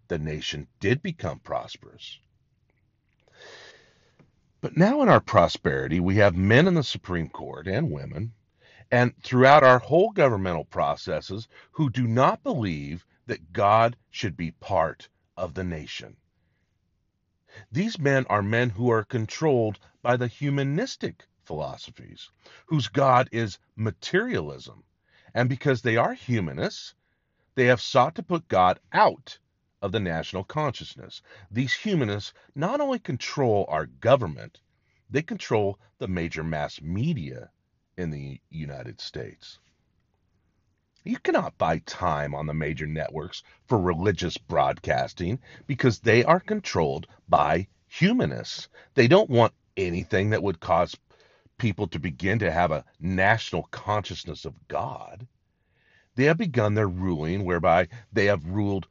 The 0.08 0.18
nation 0.18 0.68
did 0.78 1.02
become 1.02 1.40
prosperous. 1.40 2.18
But 4.60 4.76
now 4.76 5.02
in 5.02 5.08
our 5.08 5.20
prosperity, 5.20 6.00
we 6.00 6.16
have 6.16 6.36
men 6.36 6.68
in 6.68 6.74
the 6.74 6.84
Supreme 6.84 7.28
Court 7.28 7.66
and 7.66 7.90
women, 7.90 8.32
and 8.90 9.14
throughout 9.22 9.64
our 9.64 9.78
whole 9.78 10.10
governmental 10.10 10.64
processes 10.64 11.48
who 11.72 11.90
do 11.90 12.06
not 12.06 12.42
believe 12.42 13.06
that 13.26 13.52
God 13.52 13.96
should 14.10 14.36
be 14.36 14.50
part 14.50 15.08
of 15.36 15.54
the 15.54 15.64
nation. 15.64 16.16
These 17.72 17.98
men 17.98 18.26
are 18.30 18.42
men 18.42 18.70
who 18.70 18.90
are 18.90 19.04
controlled 19.04 19.78
by 20.02 20.16
the 20.16 20.26
humanistic 20.28 21.26
philosophies, 21.44 22.30
whose 22.66 22.88
God 22.88 23.28
is 23.32 23.58
materialism. 23.76 24.84
And 25.34 25.48
because 25.48 25.82
they 25.82 25.96
are 25.96 26.14
humanists, 26.14 26.94
they 27.54 27.66
have 27.66 27.80
sought 27.80 28.14
to 28.14 28.22
put 28.22 28.48
God 28.48 28.80
out 28.92 29.38
of 29.82 29.92
the 29.92 30.00
national 30.00 30.44
consciousness. 30.44 31.22
These 31.50 31.74
humanists 31.74 32.32
not 32.54 32.80
only 32.80 32.98
control 32.98 33.66
our 33.68 33.86
government, 33.86 34.60
they 35.10 35.22
control 35.22 35.78
the 35.98 36.08
major 36.08 36.44
mass 36.44 36.80
media 36.80 37.50
in 37.96 38.10
the 38.10 38.40
United 38.48 39.00
States. 39.00 39.58
You 41.04 41.18
cannot 41.18 41.56
buy 41.56 41.78
time 41.78 42.34
on 42.34 42.46
the 42.46 42.54
major 42.54 42.86
networks 42.86 43.42
for 43.66 43.78
religious 43.80 44.36
broadcasting 44.36 45.40
because 45.66 46.00
they 46.00 46.24
are 46.24 46.40
controlled 46.40 47.06
by 47.28 47.68
humanists. 47.86 48.68
They 48.94 49.08
don't 49.08 49.30
want 49.30 49.54
anything 49.76 50.30
that 50.30 50.42
would 50.42 50.60
cause 50.60 50.96
people 51.60 51.86
to 51.86 51.98
begin 51.98 52.38
to 52.38 52.50
have 52.50 52.70
a 52.70 52.84
national 52.98 53.64
consciousness 53.64 54.44
of 54.44 54.68
God, 54.68 55.26
they 56.14 56.24
have 56.24 56.38
begun 56.38 56.74
their 56.74 56.88
ruling 56.88 57.44
whereby 57.44 57.88
they 58.12 58.26
have 58.26 58.44
ruled 58.46 58.86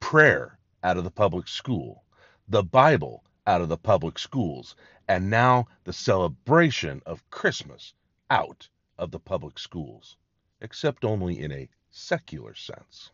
prayer 0.00 0.58
out 0.82 0.96
of 0.96 1.04
the 1.04 1.10
public 1.10 1.48
school, 1.48 2.04
the 2.48 2.62
Bible 2.62 3.24
out 3.46 3.60
of 3.60 3.68
the 3.68 3.76
public 3.76 4.18
schools, 4.18 4.76
and 5.08 5.30
now 5.30 5.66
the 5.84 5.92
celebration 5.92 7.00
of 7.06 7.28
Christmas 7.30 7.94
out 8.30 8.68
of 8.98 9.10
the 9.10 9.20
public 9.20 9.58
schools, 9.58 10.16
except 10.60 11.04
only 11.04 11.40
in 11.40 11.52
a 11.52 11.68
secular 11.90 12.54
sense. 12.54 13.10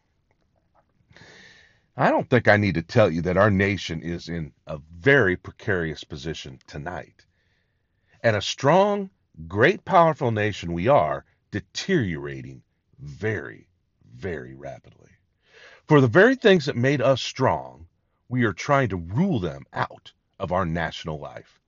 I 1.96 2.10
don't 2.10 2.28
think 2.28 2.48
I 2.48 2.56
need 2.56 2.74
to 2.74 2.82
tell 2.82 3.10
you 3.10 3.22
that 3.22 3.36
our 3.36 3.50
nation 3.50 4.02
is 4.02 4.28
in 4.28 4.52
a 4.66 4.78
very 4.98 5.36
precarious 5.36 6.02
position 6.02 6.58
tonight 6.66 7.24
and 8.24 8.34
a 8.34 8.42
strong, 8.42 9.10
great, 9.46 9.84
powerful 9.84 10.30
nation 10.32 10.72
we 10.72 10.88
are, 10.88 11.24
deteriorating 11.50 12.62
very, 12.98 13.68
very 14.16 14.54
rapidly. 14.54 15.10
For 15.86 16.00
the 16.00 16.08
very 16.08 16.34
things 16.34 16.64
that 16.64 16.76
made 16.76 17.02
us 17.02 17.20
strong, 17.20 17.86
we 18.28 18.44
are 18.44 18.54
trying 18.54 18.88
to 18.88 18.96
rule 18.96 19.38
them 19.38 19.64
out 19.72 20.12
of 20.40 20.50
our 20.50 20.64
national 20.64 21.20
life. 21.20 21.60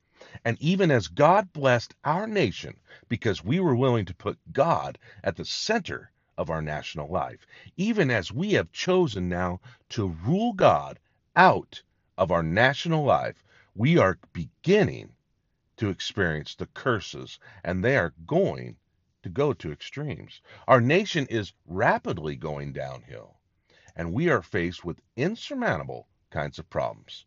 And 0.45 0.61
even 0.61 0.91
as 0.91 1.09
God 1.09 1.53
blessed 1.53 1.95
our 2.05 2.27
nation 2.27 2.79
because 3.09 3.45
we 3.45 3.61
were 3.61 3.75
willing 3.75 4.05
to 4.05 4.15
put 4.15 4.39
God 4.53 4.99
at 5.25 5.37
the 5.37 5.45
center 5.45 6.13
of 6.37 6.51
our 6.51 6.61
national 6.61 7.09
life, 7.09 7.47
even 7.77 8.11
as 8.11 8.33
we 8.33 8.53
have 8.53 8.73
chosen 8.73 9.29
now 9.29 9.61
to 9.91 10.09
rule 10.09 10.53
God 10.53 10.99
out 11.35 11.83
of 12.19 12.31
our 12.31 12.43
national 12.43 13.05
life, 13.05 13.43
we 13.75 13.99
are 13.99 14.19
beginning 14.33 15.13
to 15.77 15.91
experience 15.91 16.55
the 16.55 16.67
curses, 16.67 17.39
and 17.63 17.85
they 17.85 17.97
are 17.97 18.15
going 18.27 18.77
to 19.23 19.29
go 19.29 19.53
to 19.53 19.73
extremes. 19.73 20.41
Our 20.67 20.81
nation 20.81 21.27
is 21.27 21.53
rapidly 21.67 22.37
going 22.37 22.73
downhill, 22.73 23.39
and 23.95 24.13
we 24.13 24.31
are 24.31 24.43
faced 24.43 24.85
with 24.85 25.03
insurmountable 25.17 26.09
kinds 26.31 26.59
of 26.59 26.71
problems. 26.71 27.27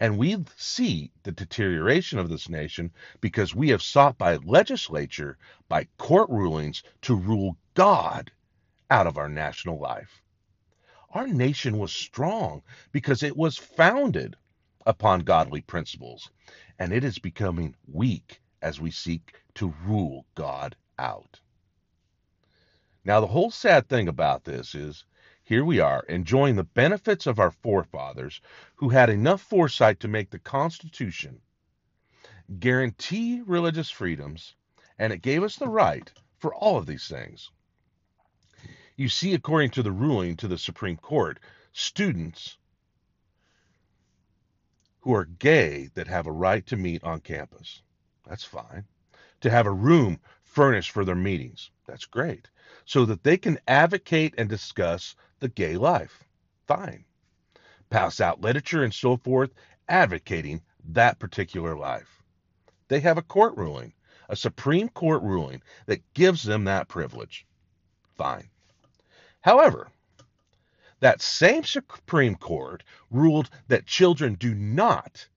And 0.00 0.18
we 0.18 0.44
see 0.56 1.12
the 1.22 1.32
deterioration 1.32 2.18
of 2.18 2.28
this 2.28 2.48
nation 2.48 2.92
because 3.20 3.54
we 3.54 3.68
have 3.70 3.82
sought 3.82 4.18
by 4.18 4.36
legislature, 4.36 5.38
by 5.68 5.84
court 5.98 6.28
rulings, 6.30 6.82
to 7.02 7.14
rule 7.14 7.56
God 7.74 8.32
out 8.90 9.06
of 9.06 9.18
our 9.18 9.28
national 9.28 9.78
life. 9.78 10.22
Our 11.10 11.26
nation 11.26 11.78
was 11.78 11.92
strong 11.92 12.62
because 12.92 13.22
it 13.22 13.36
was 13.36 13.56
founded 13.56 14.36
upon 14.84 15.20
godly 15.20 15.62
principles, 15.62 16.30
and 16.78 16.92
it 16.92 17.04
is 17.04 17.18
becoming 17.18 17.74
weak 17.86 18.40
as 18.62 18.80
we 18.80 18.90
seek 18.90 19.34
to 19.54 19.74
rule 19.84 20.26
God 20.34 20.76
out. 20.98 21.40
Now, 23.04 23.20
the 23.20 23.28
whole 23.28 23.50
sad 23.50 23.88
thing 23.88 24.08
about 24.08 24.44
this 24.44 24.74
is 24.74 25.04
here 25.46 25.64
we 25.64 25.78
are 25.78 26.04
enjoying 26.08 26.56
the 26.56 26.64
benefits 26.64 27.24
of 27.24 27.38
our 27.38 27.52
forefathers 27.52 28.40
who 28.74 28.88
had 28.88 29.08
enough 29.08 29.40
foresight 29.40 30.00
to 30.00 30.08
make 30.08 30.28
the 30.28 30.40
Constitution 30.40 31.40
guarantee 32.58 33.40
religious 33.46 33.88
freedoms, 33.88 34.56
and 34.98 35.12
it 35.12 35.22
gave 35.22 35.44
us 35.44 35.54
the 35.54 35.68
right 35.68 36.12
for 36.36 36.52
all 36.52 36.76
of 36.76 36.86
these 36.86 37.06
things. 37.06 37.52
You 38.96 39.08
see, 39.08 39.34
according 39.34 39.70
to 39.70 39.84
the 39.84 39.92
ruling 39.92 40.36
to 40.38 40.48
the 40.48 40.58
Supreme 40.58 40.96
Court, 40.96 41.38
students 41.72 42.58
who 44.98 45.14
are 45.14 45.26
gay 45.26 45.90
that 45.94 46.08
have 46.08 46.26
a 46.26 46.32
right 46.32 46.66
to 46.66 46.76
meet 46.76 47.04
on 47.04 47.20
campus. 47.20 47.82
That's 48.28 48.42
fine. 48.42 48.84
To 49.42 49.50
have 49.50 49.66
a 49.66 49.72
room 49.72 50.18
furnished 50.42 50.90
for 50.90 51.04
their 51.04 51.14
meetings. 51.14 51.70
That's 51.86 52.06
great. 52.06 52.50
So 52.84 53.04
that 53.04 53.22
they 53.22 53.36
can 53.36 53.60
advocate 53.68 54.34
and 54.36 54.48
discuss 54.48 55.14
the 55.46 55.52
gay 55.52 55.76
life. 55.76 56.24
Fine. 56.66 57.04
Pass 57.88 58.20
out 58.20 58.40
literature 58.40 58.82
and 58.82 58.92
so 58.92 59.16
forth 59.16 59.50
advocating 59.88 60.60
that 60.88 61.20
particular 61.20 61.76
life. 61.76 62.24
They 62.88 62.98
have 62.98 63.16
a 63.16 63.22
court 63.22 63.56
ruling, 63.56 63.92
a 64.28 64.34
Supreme 64.34 64.88
Court 64.88 65.22
ruling 65.22 65.62
that 65.86 66.02
gives 66.14 66.42
them 66.42 66.64
that 66.64 66.88
privilege. 66.88 67.46
Fine. 68.16 68.48
However, 69.40 69.88
that 70.98 71.22
same 71.22 71.62
Supreme 71.62 72.34
Court 72.34 72.82
ruled 73.12 73.48
that 73.68 73.86
children 73.86 74.34
do 74.34 74.52
not, 74.52 75.28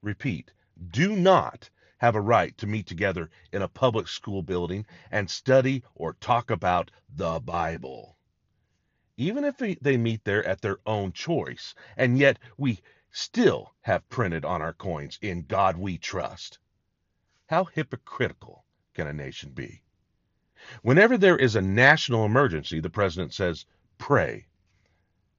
repeat, 0.00 0.52
do 0.92 1.16
not 1.16 1.68
have 1.98 2.14
a 2.14 2.20
right 2.20 2.56
to 2.58 2.68
meet 2.68 2.86
together 2.86 3.30
in 3.52 3.62
a 3.62 3.68
public 3.68 4.06
school 4.06 4.42
building 4.42 4.86
and 5.10 5.28
study 5.28 5.82
or 5.96 6.12
talk 6.12 6.52
about 6.52 6.92
the 7.16 7.40
Bible. 7.40 8.15
Even 9.16 9.44
if 9.44 9.56
they 9.58 9.96
meet 9.96 10.24
there 10.24 10.44
at 10.44 10.60
their 10.60 10.78
own 10.84 11.12
choice, 11.12 11.74
and 11.96 12.18
yet 12.18 12.38
we 12.58 12.80
still 13.10 13.74
have 13.80 14.08
printed 14.10 14.44
on 14.44 14.60
our 14.60 14.74
coins, 14.74 15.18
In 15.22 15.42
God 15.42 15.78
we 15.78 15.96
trust. 15.96 16.58
How 17.46 17.64
hypocritical 17.64 18.64
can 18.92 19.06
a 19.06 19.12
nation 19.14 19.52
be? 19.52 19.82
Whenever 20.82 21.16
there 21.16 21.36
is 21.38 21.56
a 21.56 21.62
national 21.62 22.26
emergency, 22.26 22.80
the 22.80 22.90
president 22.90 23.32
says, 23.32 23.64
pray, 23.98 24.48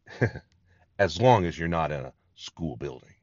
as 1.00 1.22
long 1.22 1.46
as 1.46 1.60
you're 1.60 1.68
not 1.68 1.92
in 1.92 2.06
a 2.06 2.14
school 2.36 2.78
building. 2.78 3.14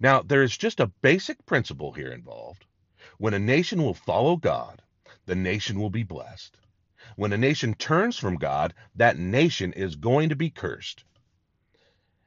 Now, 0.00 0.20
there 0.22 0.42
is 0.42 0.56
just 0.56 0.80
a 0.80 0.92
basic 1.00 1.46
principle 1.46 1.92
here 1.92 2.12
involved. 2.12 2.66
When 3.18 3.34
a 3.34 3.38
nation 3.38 3.82
will 3.82 3.94
follow 3.94 4.36
God, 4.36 4.82
the 5.26 5.34
nation 5.36 5.80
will 5.80 5.90
be 5.90 6.02
blessed. 6.02 6.58
When 7.16 7.32
a 7.32 7.38
nation 7.38 7.74
turns 7.74 8.16
from 8.16 8.36
God, 8.36 8.74
that 8.94 9.18
nation 9.18 9.72
is 9.72 9.96
going 9.96 10.30
to 10.30 10.36
be 10.36 10.50
cursed. 10.50 11.04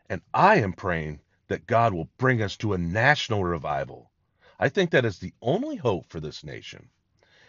And 0.09 0.21
I 0.33 0.57
am 0.57 0.73
praying 0.73 1.21
that 1.47 1.67
God 1.67 1.93
will 1.93 2.09
bring 2.17 2.41
us 2.41 2.55
to 2.57 2.73
a 2.73 2.77
national 2.77 3.43
revival. 3.43 4.11
I 4.59 4.69
think 4.69 4.91
that 4.91 5.05
is 5.05 5.19
the 5.19 5.33
only 5.41 5.75
hope 5.77 6.07
for 6.09 6.19
this 6.19 6.43
nation. 6.43 6.89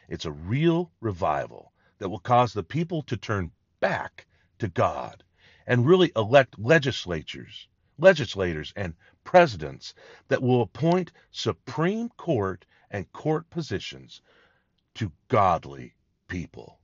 It's 0.09 0.25
a 0.25 0.33
real 0.33 0.91
revival 1.01 1.73
that 1.99 2.09
will 2.09 2.19
cause 2.19 2.53
the 2.53 2.63
people 2.63 3.03
to 3.03 3.17
turn 3.17 3.51
back 3.81 4.27
to 4.59 4.69
God 4.69 5.23
and 5.67 5.87
really 5.87 6.13
elect 6.17 6.59
legislatures, 6.59 7.69
legislators 7.99 8.73
and 8.77 8.95
presidents 9.25 9.95
that 10.29 10.43
will 10.43 10.63
appoint 10.63 11.13
Supreme 11.31 12.09
Court 12.11 12.65
and 12.91 13.13
court 13.13 13.51
positions 13.51 14.23
to 14.95 15.13
godly 15.29 15.95
people, 16.27 16.79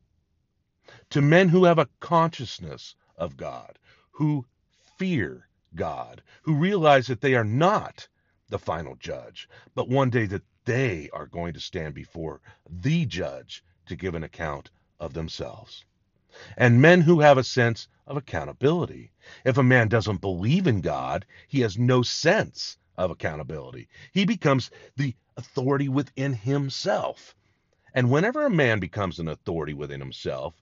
to 1.10 1.20
men 1.20 1.48
who 1.48 1.64
have 1.64 1.78
a 1.78 1.88
consciousness 2.00 2.94
of 3.16 3.36
God, 3.36 3.78
who 4.10 4.44
fear 4.98 5.48
God, 5.74 6.22
who 6.42 6.54
realize 6.54 7.06
that 7.06 7.20
they 7.20 7.34
are 7.34 7.44
not 7.44 8.08
the 8.48 8.58
final 8.58 8.96
judge, 8.96 9.48
but 9.74 9.88
one 9.88 10.10
day 10.10 10.26
that 10.26 10.42
they 10.64 11.10
are 11.12 11.26
going 11.26 11.54
to 11.54 11.60
stand 11.60 11.94
before 11.94 12.40
the 12.68 13.06
judge 13.06 13.64
to 13.86 13.96
give 13.96 14.14
an 14.14 14.24
account 14.24 14.70
of 15.00 15.12
themselves. 15.12 15.84
And 16.56 16.82
men 16.82 17.00
who 17.00 17.20
have 17.20 17.38
a 17.38 17.44
sense 17.44 17.88
of 18.06 18.16
accountability. 18.16 19.12
If 19.44 19.58
a 19.58 19.62
man 19.62 19.88
doesn't 19.88 20.20
believe 20.20 20.66
in 20.66 20.80
God, 20.80 21.24
he 21.48 21.60
has 21.60 21.78
no 21.78 22.02
sense 22.02 22.76
of 22.96 23.10
accountability. 23.10 23.88
He 24.12 24.24
becomes 24.24 24.70
the 24.96 25.14
authority 25.36 25.88
within 25.88 26.32
himself. 26.32 27.34
And 27.94 28.10
whenever 28.10 28.44
a 28.44 28.50
man 28.50 28.80
becomes 28.80 29.18
an 29.18 29.28
authority 29.28 29.74
within 29.74 30.00
himself, 30.00 30.54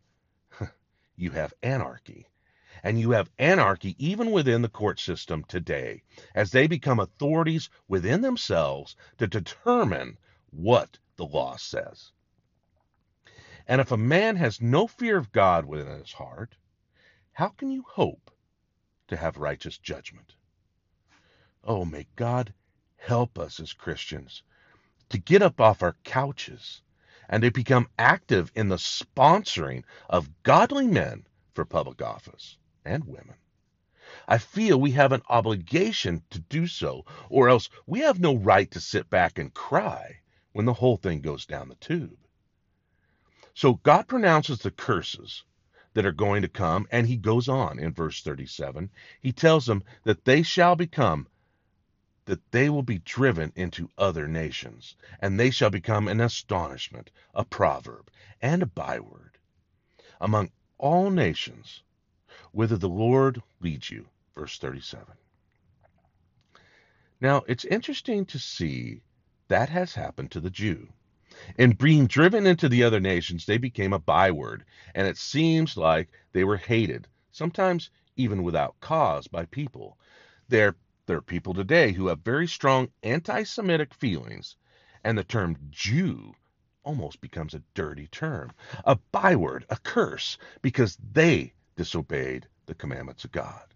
you 1.16 1.31
have 1.31 1.55
anarchy. 1.62 2.27
And 2.83 2.98
you 2.98 3.11
have 3.11 3.31
anarchy 3.38 3.94
even 3.98 4.31
within 4.31 4.62
the 4.62 4.68
court 4.68 4.98
system 4.98 5.44
today, 5.44 6.03
as 6.35 6.51
they 6.51 6.66
become 6.66 6.98
authorities 6.98 7.68
within 7.87 8.22
themselves 8.22 8.96
to 9.18 9.27
determine 9.27 10.18
what 10.51 10.98
the 11.16 11.27
law 11.27 11.57
says. 11.57 12.12
And 13.68 13.81
if 13.81 13.92
a 13.92 13.96
man 13.96 14.37
has 14.37 14.61
no 14.61 14.87
fear 14.87 15.16
of 15.16 15.33
God 15.33 15.66
within 15.66 15.98
his 15.98 16.12
heart, 16.12 16.57
how 17.33 17.48
can 17.48 17.70
you 17.70 17.85
hope 17.87 18.31
to 19.09 19.16
have 19.16 19.37
righteous 19.37 19.79
judgment? 19.79 20.35
Oh, 21.62 21.85
may 21.85 22.07
God 22.16 22.53
help 22.96 23.38
us 23.38 23.61
as 23.61 23.72
Christians 23.72 24.42
to 25.11 25.18
get 25.18 25.42
up 25.42 25.61
off 25.61 25.83
our 25.83 25.96
couches 26.05 26.83
and 27.33 27.42
to 27.42 27.51
become 27.51 27.88
active 27.99 28.53
in 28.55 28.68
the 28.68 28.77
sponsoring 28.77 29.83
of 30.11 30.42
godly 30.42 30.87
men 30.87 31.25
for 31.55 31.64
public 31.64 32.03
office 32.03 32.59
and 32.85 33.03
women. 33.07 33.37
I 34.29 34.37
feel 34.37 34.79
we 34.79 34.90
have 34.90 35.12
an 35.12 35.23
obligation 35.31 36.23
to 36.29 36.38
do 36.38 36.66
so, 36.66 37.07
or 37.31 37.49
else 37.49 37.71
we 37.87 38.01
have 38.01 38.21
no 38.21 38.37
right 38.37 38.71
to 38.73 38.81
sit 38.81 39.09
back 39.09 39.38
and 39.38 39.55
cry 39.55 40.21
when 40.53 40.66
the 40.66 40.75
whole 40.75 40.99
thing 40.99 41.23
goes 41.23 41.47
down 41.47 41.71
the 41.71 41.75
tube. 41.77 42.18
So 43.55 43.75
God 43.83 44.09
pronounces 44.09 44.59
the 44.59 44.71
curses 44.71 45.42
that 45.95 46.05
are 46.05 46.12
going 46.12 46.42
to 46.42 46.49
come, 46.49 46.87
and 46.92 47.07
he 47.07 47.16
goes 47.16 47.49
on 47.49 47.79
in 47.79 47.95
verse 47.95 48.21
37. 48.21 48.90
He 49.23 49.33
tells 49.33 49.64
them 49.64 49.85
that 50.05 50.27
they 50.27 50.42
shall 50.42 50.77
become, 50.77 51.27
that 52.25 52.51
they 52.53 52.71
will 52.71 52.83
be 52.83 52.99
driven 52.99 53.53
into 53.57 53.91
other 53.99 54.29
nations, 54.29 54.97
and 55.21 55.39
they 55.39 55.51
shall 55.51 55.71
become 55.71 56.09
an 56.09 56.21
astonishment, 56.21 57.11
a 57.35 57.45
proverb, 57.45 58.11
and 58.41 58.63
a 58.63 58.67
byword 58.67 59.39
among 60.21 60.51
all 60.79 61.11
nations 61.11 61.83
whither 62.53 62.77
the 62.77 62.89
Lord 62.89 63.43
leads 63.61 63.91
you. 63.91 64.09
Verse 64.35 64.59
37. 64.59 65.15
Now, 67.21 67.43
it's 67.49 67.65
interesting 67.65 68.25
to 68.27 68.39
see 68.39 69.01
that 69.49 69.69
has 69.69 69.95
happened 69.95 70.31
to 70.31 70.41
the 70.41 70.51
Jew. 70.51 70.89
In 71.57 71.73
being 71.73 72.07
driven 72.07 72.47
into 72.47 72.69
the 72.69 72.83
other 72.83 73.01
nations, 73.01 73.47
they 73.47 73.59
became 73.59 73.93
a 73.93 73.99
byword, 73.99 74.65
and 74.95 75.07
it 75.07 75.17
seems 75.17 75.77
like 75.77 76.09
they 76.33 76.45
were 76.45 76.57
hated, 76.57 77.09
sometimes 77.31 77.91
even 78.17 78.43
without 78.43 78.79
cause, 78.81 79.29
by 79.29 79.47
people. 79.47 79.99
There, 80.49 80.77
there 81.07 81.17
are 81.17 81.23
people 81.23 81.53
today 81.53 81.93
who 81.93 82.07
have 82.07 82.21
very 82.21 82.47
strong 82.47 82.88
anti 83.03 83.43
Semitic 83.43 83.93
feelings, 83.93 84.57
and 85.03 85.19
the 85.19 85.25
term 85.25 85.57
Jew 85.71 86.35
almost 86.85 87.21
becomes 87.21 87.55
a 87.55 87.62
dirty 87.75 88.07
term, 88.07 88.53
a 88.85 88.97
byword, 89.11 89.65
a 89.69 89.77
curse, 89.77 90.38
because 90.61 90.97
they 91.12 91.55
disobeyed 91.77 92.47
the 92.67 92.75
commandments 92.75 93.25
of 93.25 93.33
God. 93.33 93.75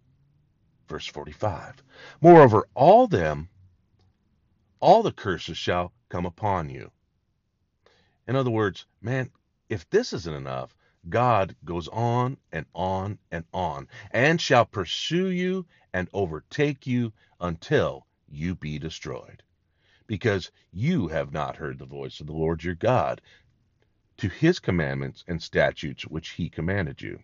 Verse 0.89 1.07
45 1.07 1.83
Moreover, 2.21 2.69
all 2.75 3.09
them, 3.09 3.49
all 4.79 5.03
the 5.03 5.13
curses 5.13 5.59
shall 5.59 5.93
come 6.09 6.27
upon 6.27 6.71
you. 6.71 6.93
In 8.29 8.37
other 8.37 8.51
words, 8.51 8.87
man, 9.01 9.31
if 9.69 9.89
this 9.91 10.13
isn't 10.13 10.35
enough, 10.37 10.77
God 11.09 11.55
goes 11.65 11.89
on 11.89 12.37
and 12.51 12.67
on 12.75 13.19
and 13.31 13.45
on, 13.53 13.89
and 14.11 14.41
shall 14.41 14.65
pursue 14.65 15.29
you 15.29 15.67
and 15.93 16.09
overtake 16.13 16.87
you 16.87 17.13
until 17.41 18.07
you 18.29 18.55
be 18.55 18.79
destroyed. 18.79 19.43
Because 20.07 20.51
you 20.73 21.09
have 21.09 21.33
not 21.33 21.57
heard 21.57 21.79
the 21.79 21.87
voice 21.87 22.21
of 22.21 22.27
the 22.27 22.33
Lord 22.33 22.65
your 22.65 22.75
God 22.75 23.21
to 24.17 24.29
his 24.29 24.59
commandments 24.59 25.25
and 25.29 25.43
statutes 25.43 26.07
which 26.07 26.31
he 26.31 26.49
commanded 26.49 27.03
you. 27.03 27.23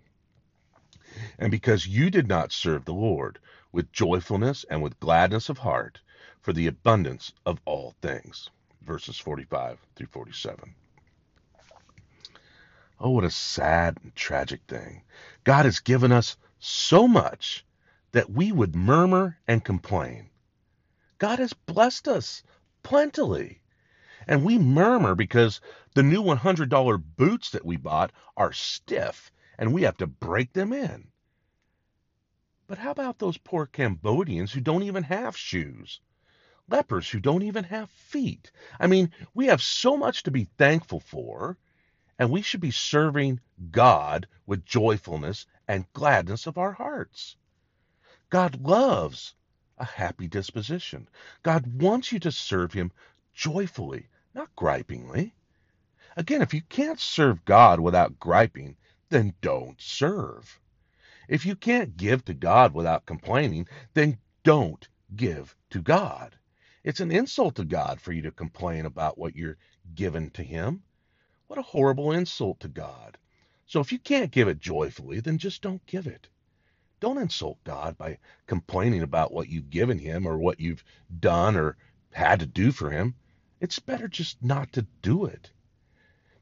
And 1.38 1.51
because 1.51 1.87
you 1.87 2.11
did 2.11 2.29
not 2.29 2.53
serve 2.53 2.85
the 2.85 2.95
Lord 2.95 3.38
with 3.73 3.92
joyfulness 3.92 4.64
and 4.71 4.83
with 4.83 5.01
gladness 5.01 5.49
of 5.49 5.59
heart 5.59 6.01
for 6.40 6.53
the 6.53 6.66
abundance 6.66 7.33
of 7.47 7.61
all 7.64 7.95
things. 8.03 8.51
Verses 8.83 9.18
45 9.18 9.79
through 9.97 10.07
47. 10.09 10.75
Oh, 13.05 13.11
what 13.11 13.25
a 13.25 13.33
sad 13.33 13.99
and 14.05 14.15
tragic 14.15 14.61
thing. 14.69 15.03
God 15.43 15.65
has 15.65 15.81
given 15.81 16.12
us 16.12 16.37
so 16.61 17.09
much 17.09 17.67
that 18.12 18.31
we 18.31 18.53
would 18.53 18.77
murmur 18.77 19.41
and 19.49 19.65
complain. 19.65 20.31
God 21.19 21.41
has 21.41 21.53
blessed 21.53 22.07
us 22.07 22.45
plentifully. 22.85 23.61
And 24.29 24.45
we 24.45 24.57
murmur 24.57 25.17
because 25.17 25.61
the 25.97 26.05
new 26.05 26.23
$100 26.23 27.03
boots 27.17 27.51
that 27.51 27.65
we 27.65 27.77
bought 27.77 28.12
are 28.37 28.53
stiff 28.53 29.33
and 29.59 29.73
we 29.73 29.83
have 29.83 29.97
to 29.97 30.07
break 30.07 30.53
them 30.53 30.73
in. 30.73 31.09
But 32.69 32.79
how 32.79 32.93
about 32.93 33.19
those 33.19 33.37
poor 33.37 33.67
Cambodians 33.67 34.53
who 34.53 34.61
don't 34.61 34.85
even 34.85 35.03
have 35.03 35.37
shoes? 35.37 36.01
Lepers 36.69 37.11
who 37.11 37.19
don't 37.19 37.43
even 37.43 37.65
have 37.65 37.91
feet? 37.91 38.53
I 38.79 38.87
mean, 38.87 39.11
we 39.35 39.47
have 39.47 39.61
so 39.61 39.97
much 39.97 40.23
to 40.23 40.31
be 40.31 40.45
thankful 40.57 41.01
for, 41.01 41.59
and 42.23 42.31
we 42.31 42.41
should 42.41 42.61
be 42.61 42.71
serving 42.71 43.41
God 43.73 44.29
with 44.47 44.65
joyfulness 44.65 45.45
and 45.67 45.93
gladness 45.93 46.47
of 46.47 46.57
our 46.57 46.71
hearts. 46.71 47.35
God 48.31 48.63
loves 48.63 49.35
a 49.77 49.85
happy 49.85 50.29
disposition. 50.29 51.09
God 51.43 51.83
wants 51.83 52.13
you 52.13 52.21
to 52.21 52.31
serve 52.31 52.75
Him 52.75 52.93
joyfully, 53.35 54.09
not 54.35 54.55
gripingly. 54.55 55.35
Again, 56.17 56.43
if 56.43 56.55
you 56.55 56.63
can't 56.69 57.01
serve 57.01 57.45
God 57.45 57.81
without 57.81 58.21
griping, 58.21 58.77
then 59.09 59.35
don't 59.41 59.81
serve. 59.81 60.61
If 61.29 61.45
you 61.45 61.57
can't 61.57 61.97
give 61.97 62.25
to 62.27 62.35
God 62.35 62.73
without 62.73 63.05
complaining, 63.05 63.67
then 63.95 64.17
don't 64.45 64.87
give 65.17 65.57
to 65.71 65.81
God. 65.81 66.37
It's 66.85 67.01
an 67.01 67.11
insult 67.11 67.57
to 67.57 67.65
God 67.65 68.01
for 68.01 68.13
you 68.13 68.23
to 68.23 68.31
complain 68.31 68.87
about 68.87 69.19
what 69.19 69.35
you're 69.35 69.59
given 69.97 70.31
to 70.31 70.45
Him. 70.45 70.85
What 71.53 71.59
a 71.59 71.62
horrible 71.65 72.12
insult 72.12 72.61
to 72.61 72.69
God. 72.69 73.19
So 73.67 73.81
if 73.81 73.93
you 73.93 73.99
can't 73.99 74.31
give 74.31 74.49
it 74.49 74.59
joyfully, 74.59 75.21
then 75.21 75.37
just 75.37 75.61
don't 75.61 75.85
give 75.85 76.07
it. 76.07 76.27
Don't 76.99 77.19
insult 77.19 77.62
God 77.62 77.99
by 77.99 78.17
complaining 78.47 79.03
about 79.03 79.35
what 79.35 79.51
you've 79.51 79.69
given 79.69 79.99
Him 79.99 80.27
or 80.27 80.38
what 80.38 80.61
you've 80.61 80.83
done 81.21 81.57
or 81.57 81.77
had 82.11 82.41
to 82.41 82.47
do 82.47 82.73
for 82.73 82.88
Him. 82.88 83.17
It's 83.61 83.79
better 83.79 84.09
just 84.09 84.43
not 84.43 84.73
to 84.73 84.87
do 85.03 85.27
it. 85.27 85.51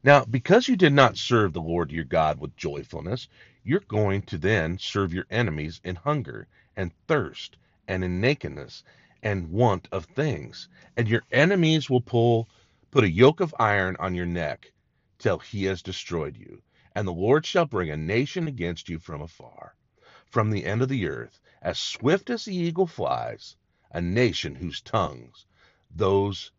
Now, 0.04 0.24
because 0.24 0.68
you 0.68 0.76
did 0.76 0.92
not 0.92 1.18
serve 1.18 1.54
the 1.54 1.60
Lord 1.60 1.90
your 1.90 2.04
God 2.04 2.38
with 2.38 2.56
joyfulness, 2.56 3.26
you're 3.64 3.80
going 3.80 4.22
to 4.22 4.38
then 4.38 4.78
serve 4.78 5.12
your 5.12 5.26
enemies 5.28 5.80
in 5.82 5.96
hunger 5.96 6.46
and 6.76 6.92
thirst 7.08 7.56
and 7.88 8.04
in 8.04 8.20
nakedness 8.20 8.84
and 9.24 9.50
want 9.50 9.88
of 9.90 10.04
things. 10.04 10.68
And 10.96 11.08
your 11.08 11.24
enemies 11.32 11.90
will 11.90 12.00
pull 12.00 12.48
put 12.92 13.02
a 13.02 13.10
yoke 13.10 13.40
of 13.40 13.52
iron 13.58 13.96
on 13.98 14.14
your 14.14 14.26
neck 14.26 14.70
till 15.20 15.38
he 15.38 15.64
has 15.64 15.82
destroyed 15.82 16.36
you. 16.36 16.62
And 16.94 17.06
the 17.06 17.12
Lord 17.12 17.44
shall 17.44 17.66
bring 17.66 17.90
a 17.90 17.96
nation 17.96 18.48
against 18.48 18.88
you 18.88 18.98
from 18.98 19.20
afar, 19.20 19.76
from 20.24 20.50
the 20.50 20.64
end 20.64 20.80
of 20.80 20.88
the 20.88 21.06
earth, 21.06 21.40
as 21.60 21.78
swift 21.78 22.30
as 22.30 22.46
the 22.46 22.56
eagle 22.56 22.86
flies, 22.86 23.56
a 23.92 24.00
nation 24.00 24.54
whose 24.54 24.80
tongues 24.80 25.44
those 25.94 26.52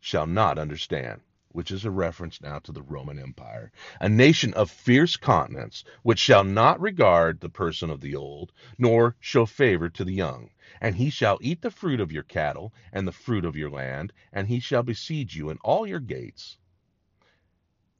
shall 0.00 0.26
not 0.26 0.58
understand, 0.58 1.20
which 1.48 1.70
is 1.70 1.84
a 1.84 1.90
reference 1.90 2.40
now 2.40 2.58
to 2.58 2.72
the 2.72 2.82
Roman 2.82 3.18
Empire, 3.18 3.70
a 4.00 4.08
nation 4.08 4.54
of 4.54 4.70
fierce 4.70 5.18
continents, 5.18 5.84
which 6.02 6.18
shall 6.18 6.42
not 6.42 6.80
regard 6.80 7.40
the 7.40 7.50
person 7.50 7.90
of 7.90 8.00
the 8.00 8.16
old, 8.16 8.50
nor 8.78 9.14
show 9.20 9.44
favor 9.44 9.90
to 9.90 10.04
the 10.04 10.14
young. 10.14 10.50
And 10.80 10.96
he 10.96 11.10
shall 11.10 11.38
eat 11.42 11.60
the 11.60 11.70
fruit 11.70 12.00
of 12.00 12.12
your 12.12 12.22
cattle 12.22 12.72
and 12.92 13.06
the 13.06 13.12
fruit 13.12 13.44
of 13.44 13.56
your 13.56 13.70
land, 13.70 14.12
and 14.32 14.48
he 14.48 14.58
shall 14.58 14.82
besiege 14.82 15.36
you 15.36 15.50
in 15.50 15.58
all 15.58 15.86
your 15.86 16.00
gates. 16.00 16.56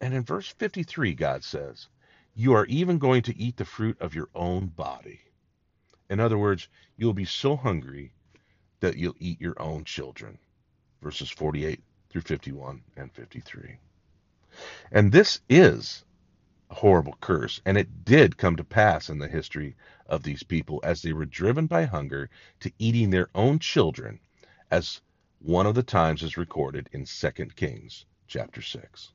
And 0.05 0.12
in 0.12 0.23
verse 0.23 0.49
53, 0.49 1.14
God 1.14 1.43
says, 1.43 1.88
You 2.35 2.53
are 2.53 2.67
even 2.67 2.99
going 2.99 3.23
to 3.23 3.38
eat 3.38 3.57
the 3.57 3.64
fruit 3.64 3.99
of 4.03 4.14
your 4.14 4.29
own 4.35 4.67
body. 4.67 5.23
In 6.11 6.21
other 6.21 6.37
words, 6.37 6.69
you'll 6.99 7.14
be 7.14 7.25
so 7.25 7.57
hungry 7.57 8.12
that 8.81 8.99
you'll 8.99 9.17
eat 9.19 9.40
your 9.40 9.59
own 9.59 9.85
children. 9.85 10.38
Verses 11.01 11.31
48 11.31 11.83
through 12.11 12.21
51 12.21 12.83
and 12.99 13.14
53. 13.14 13.79
And 14.93 15.11
this 15.11 15.40
is 15.49 16.05
a 16.69 16.75
horrible 16.75 17.17
curse, 17.23 17.62
and 17.64 17.79
it 17.79 18.05
did 18.05 18.37
come 18.37 18.57
to 18.57 18.62
pass 18.62 19.09
in 19.09 19.17
the 19.17 19.29
history 19.29 19.75
of 20.05 20.23
these 20.23 20.43
people 20.43 20.81
as 20.85 21.01
they 21.01 21.14
were 21.14 21.25
driven 21.25 21.67
by 21.67 21.87
hunger 21.87 22.29
to 22.61 22.71
eating 22.79 23.09
their 23.09 23.31
own 23.35 23.59
children, 23.59 24.21
as 24.71 25.01
one 25.38 25.64
of 25.67 25.75
the 25.75 25.83
times 25.83 26.23
is 26.23 26.37
recorded 26.37 26.90
in 26.93 27.07
2 27.07 27.31
Kings 27.57 28.05
chapter 28.27 28.61
6 28.61 29.14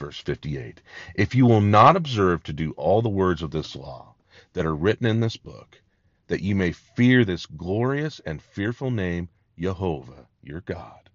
verse 0.00 0.18
58. 0.18 0.80
If 1.14 1.34
you 1.34 1.44
will 1.44 1.60
not 1.60 1.94
observe 1.94 2.42
to 2.44 2.54
do 2.54 2.72
all 2.72 3.02
the 3.02 3.10
words 3.10 3.42
of 3.42 3.50
this 3.50 3.76
law 3.76 4.14
that 4.54 4.64
are 4.64 4.74
written 4.74 5.06
in 5.06 5.20
this 5.20 5.36
book, 5.36 5.82
that 6.26 6.40
you 6.40 6.54
may 6.54 6.72
fear 6.72 7.22
this 7.22 7.44
glorious 7.44 8.18
and 8.20 8.40
fearful 8.40 8.90
name, 8.90 9.28
Jehovah, 9.58 10.26
your 10.42 10.62
God, 10.62 11.10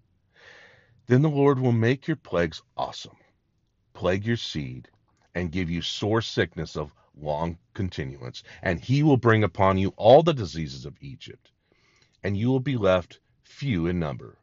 then 1.08 1.22
the 1.22 1.28
Lord 1.28 1.58
will 1.58 1.72
make 1.72 2.06
your 2.06 2.16
plagues 2.16 2.62
awesome, 2.76 3.16
plague 3.92 4.24
your 4.24 4.36
seed, 4.36 4.88
and 5.34 5.50
give 5.50 5.68
you 5.68 5.82
sore 5.82 6.22
sickness 6.22 6.76
of 6.76 6.94
long 7.20 7.58
continuance, 7.74 8.44
and 8.62 8.78
he 8.80 9.02
will 9.02 9.16
bring 9.16 9.42
upon 9.42 9.78
you 9.78 9.92
all 9.96 10.22
the 10.22 10.32
diseases 10.32 10.86
of 10.86 10.96
Egypt, 11.00 11.50
and 12.22 12.36
you 12.36 12.48
will 12.48 12.60
be 12.60 12.76
left 12.76 13.18
few 13.42 13.88
in 13.88 13.98
number, 13.98 14.38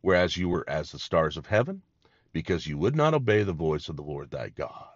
whereas 0.00 0.36
you 0.36 0.48
were 0.48 0.68
as 0.68 0.90
the 0.90 0.98
stars 0.98 1.36
of 1.36 1.46
heaven 1.46 1.82
because 2.34 2.66
you 2.66 2.76
would 2.76 2.96
not 2.96 3.14
obey 3.14 3.44
the 3.44 3.54
voice 3.54 3.88
of 3.88 3.96
the 3.96 4.02
Lord 4.02 4.30
thy 4.30 4.50
God. 4.50 4.88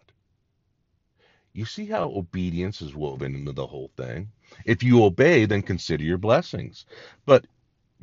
You 1.54 1.64
see 1.64 1.86
how 1.86 2.10
obedience 2.10 2.82
is 2.82 2.94
woven 2.94 3.34
into 3.34 3.52
the 3.52 3.66
whole 3.66 3.90
thing? 3.96 4.30
If 4.66 4.82
you 4.82 5.02
obey, 5.04 5.46
then 5.46 5.62
consider 5.62 6.04
your 6.04 6.18
blessings. 6.18 6.84
But 7.24 7.46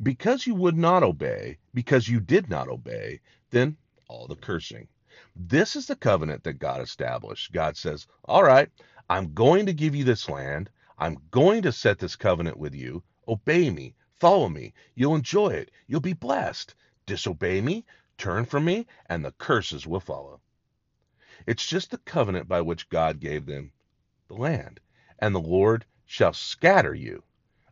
because 0.02 0.46
you 0.46 0.54
would 0.56 0.76
not 0.76 1.04
obey, 1.04 1.58
because 1.74 2.08
you 2.08 2.18
did 2.20 2.50
not 2.50 2.68
obey, 2.68 3.20
then 3.50 3.76
all 4.08 4.26
the 4.26 4.36
cursing. 4.36 4.88
This 5.36 5.76
is 5.76 5.86
the 5.86 5.96
covenant 5.96 6.44
that 6.44 6.54
God 6.58 6.80
established. 6.80 7.52
God 7.52 7.76
says, 7.76 8.06
All 8.24 8.42
right, 8.42 8.70
I'm 9.08 9.34
going 9.34 9.66
to 9.66 9.74
give 9.74 9.94
you 9.94 10.04
this 10.04 10.28
land. 10.28 10.70
I'm 10.98 11.18
going 11.30 11.62
to 11.62 11.72
set 11.72 11.98
this 11.98 12.16
covenant 12.16 12.56
with 12.58 12.74
you. 12.74 13.02
Obey 13.28 13.70
me. 13.70 13.94
Follow 14.14 14.48
me. 14.48 14.72
You'll 14.94 15.14
enjoy 15.14 15.48
it. 15.50 15.70
You'll 15.86 16.00
be 16.00 16.14
blessed. 16.14 16.74
Disobey 17.06 17.60
me. 17.60 17.84
Turn 18.18 18.44
from 18.44 18.64
me, 18.64 18.86
and 19.06 19.24
the 19.24 19.32
curses 19.32 19.86
will 19.86 20.00
follow. 20.00 20.40
It's 21.46 21.66
just 21.66 21.90
the 21.90 21.98
covenant 21.98 22.48
by 22.48 22.62
which 22.62 22.88
God 22.88 23.20
gave 23.20 23.46
them 23.46 23.72
the 24.28 24.34
land. 24.34 24.80
And 25.18 25.34
the 25.34 25.40
Lord 25.40 25.84
shall 26.04 26.32
scatter 26.32 26.94
you 26.94 27.22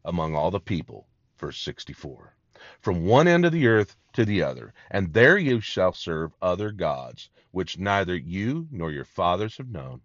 among 0.05 0.35
all 0.35 0.51
the 0.51 0.61
people. 0.61 1.09
Verse 1.39 1.59
64. 1.61 2.37
From 2.81 3.05
one 3.05 3.27
end 3.27 3.45
of 3.45 3.53
the 3.53 3.67
earth 3.67 3.97
to 4.13 4.25
the 4.25 4.43
other, 4.43 4.73
and 4.91 5.13
there 5.13 5.37
you 5.37 5.61
shall 5.61 5.93
serve 5.93 6.35
other 6.41 6.71
gods, 6.73 7.29
which 7.51 7.79
neither 7.79 8.17
you 8.17 8.69
nor 8.71 8.91
your 8.91 9.05
fathers 9.05 9.57
have 9.57 9.69
known. 9.69 10.01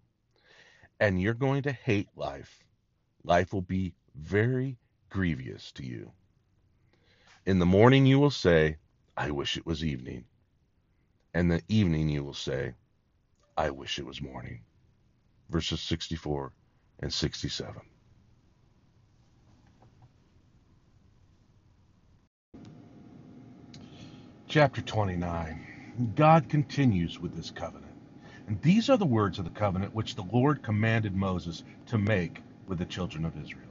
And 0.98 1.20
you're 1.20 1.34
going 1.34 1.62
to 1.62 1.72
hate 1.72 2.08
life. 2.16 2.64
Life 3.24 3.52
will 3.52 3.62
be 3.62 3.94
very 4.14 4.78
grievous 5.10 5.72
to 5.72 5.84
you. 5.84 6.12
In 7.46 7.58
the 7.58 7.66
morning 7.66 8.06
you 8.06 8.18
will 8.18 8.30
say, 8.30 8.76
I 9.20 9.32
wish 9.32 9.58
it 9.58 9.66
was 9.66 9.84
evening. 9.84 10.26
And 11.34 11.50
the 11.50 11.62
evening 11.68 12.08
you 12.10 12.24
will 12.24 12.34
say, 12.34 12.74
I 13.56 13.70
wish 13.70 13.98
it 13.98 14.06
was 14.06 14.22
morning. 14.22 14.62
Verses 15.50 15.80
64 15.82 16.52
and 17.00 17.12
67. 17.12 17.82
Chapter 24.48 24.82
29. 24.82 25.66
God 26.16 26.48
continues 26.48 27.20
with 27.20 27.34
this 27.34 27.50
covenant. 27.50 27.92
And 28.46 28.60
these 28.62 28.90
are 28.90 28.98
the 28.98 29.06
words 29.06 29.38
of 29.38 29.44
the 29.46 29.50
covenant 29.52 29.94
which 29.94 30.16
the 30.16 30.24
Lord 30.32 30.62
commanded 30.62 31.16
Moses 31.16 31.64
to 31.86 31.98
make 31.98 32.42
with 32.66 32.78
the 32.78 32.86
children 32.86 33.24
of 33.26 33.36
Israel. 33.42 33.64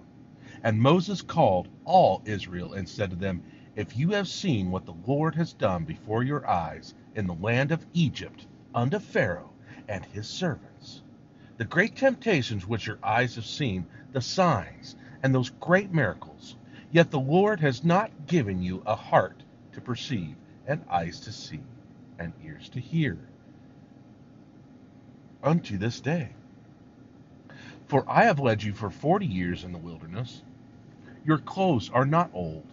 And 0.63 0.81
Moses 0.81 1.21
called 1.21 1.69
all 1.85 2.23
Israel 2.25 2.73
and 2.73 2.89
said 2.89 3.11
to 3.11 3.17
them, 3.17 3.43
if 3.79 3.95
you 3.95 4.09
have 4.09 4.27
seen 4.27 4.69
what 4.71 4.85
the 4.85 4.95
Lord 5.07 5.35
has 5.35 5.53
done 5.53 5.85
before 5.85 6.21
your 6.21 6.45
eyes 6.45 6.93
in 7.15 7.25
the 7.25 7.33
land 7.35 7.71
of 7.71 7.85
Egypt 7.93 8.45
unto 8.75 8.99
Pharaoh 8.99 9.51
and 9.87 10.03
his 10.03 10.27
servants, 10.27 11.01
the 11.55 11.63
great 11.63 11.95
temptations 11.95 12.67
which 12.67 12.87
your 12.87 12.99
eyes 13.01 13.35
have 13.35 13.45
seen, 13.45 13.85
the 14.11 14.19
signs, 14.19 14.97
and 15.23 15.33
those 15.33 15.51
great 15.61 15.93
miracles. 15.93 16.57
Yet 16.91 17.09
the 17.09 17.21
Lord 17.21 17.61
has 17.61 17.81
not 17.81 18.27
given 18.27 18.61
you 18.61 18.83
a 18.85 18.95
heart 18.95 19.43
to 19.71 19.79
perceive, 19.79 20.35
and 20.67 20.83
eyes 20.89 21.21
to 21.21 21.31
see, 21.31 21.61
and 22.19 22.33
ears 22.43 22.67
to 22.69 22.81
hear, 22.81 23.17
unto 25.41 25.77
this 25.77 26.01
day. 26.01 26.31
For 27.87 28.03
I 28.09 28.25
have 28.25 28.39
led 28.39 28.61
you 28.61 28.73
for 28.73 28.89
forty 28.89 29.25
years 29.25 29.63
in 29.63 29.71
the 29.71 29.77
wilderness. 29.77 30.41
Your 31.23 31.37
clothes 31.37 31.89
are 31.91 32.05
not 32.05 32.29
old, 32.33 32.65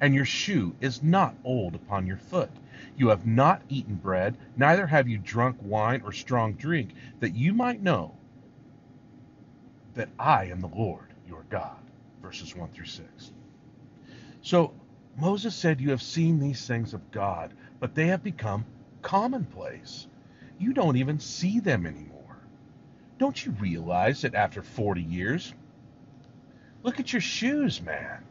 and 0.00 0.14
your 0.14 0.24
shoe 0.24 0.74
is 0.80 1.02
not 1.02 1.34
old 1.44 1.74
upon 1.74 2.06
your 2.06 2.16
foot. 2.16 2.50
You 2.96 3.08
have 3.08 3.26
not 3.26 3.62
eaten 3.68 3.96
bread, 3.96 4.36
neither 4.56 4.86
have 4.86 5.08
you 5.08 5.18
drunk 5.18 5.58
wine 5.60 6.02
or 6.04 6.12
strong 6.12 6.54
drink, 6.54 6.90
that 7.20 7.34
you 7.34 7.52
might 7.52 7.82
know 7.82 8.14
that 9.94 10.08
I 10.18 10.46
am 10.46 10.60
the 10.60 10.68
Lord 10.68 11.06
your 11.28 11.44
God. 11.50 11.76
Verses 12.22 12.54
1 12.54 12.70
through 12.70 12.86
6. 12.86 13.32
So 14.42 14.72
Moses 15.18 15.54
said, 15.54 15.80
You 15.80 15.90
have 15.90 16.02
seen 16.02 16.38
these 16.38 16.66
things 16.66 16.94
of 16.94 17.10
God, 17.10 17.52
but 17.78 17.94
they 17.94 18.06
have 18.06 18.22
become 18.22 18.64
commonplace. 19.02 20.06
You 20.58 20.72
don't 20.72 20.96
even 20.96 21.20
see 21.20 21.60
them 21.60 21.86
anymore. 21.86 22.36
Don't 23.18 23.44
you 23.44 23.52
realize 23.52 24.22
that 24.22 24.34
after 24.34 24.62
40 24.62 25.02
years, 25.02 25.54
look 26.82 27.00
at 27.00 27.12
your 27.12 27.20
shoes, 27.22 27.82
man. 27.82 28.24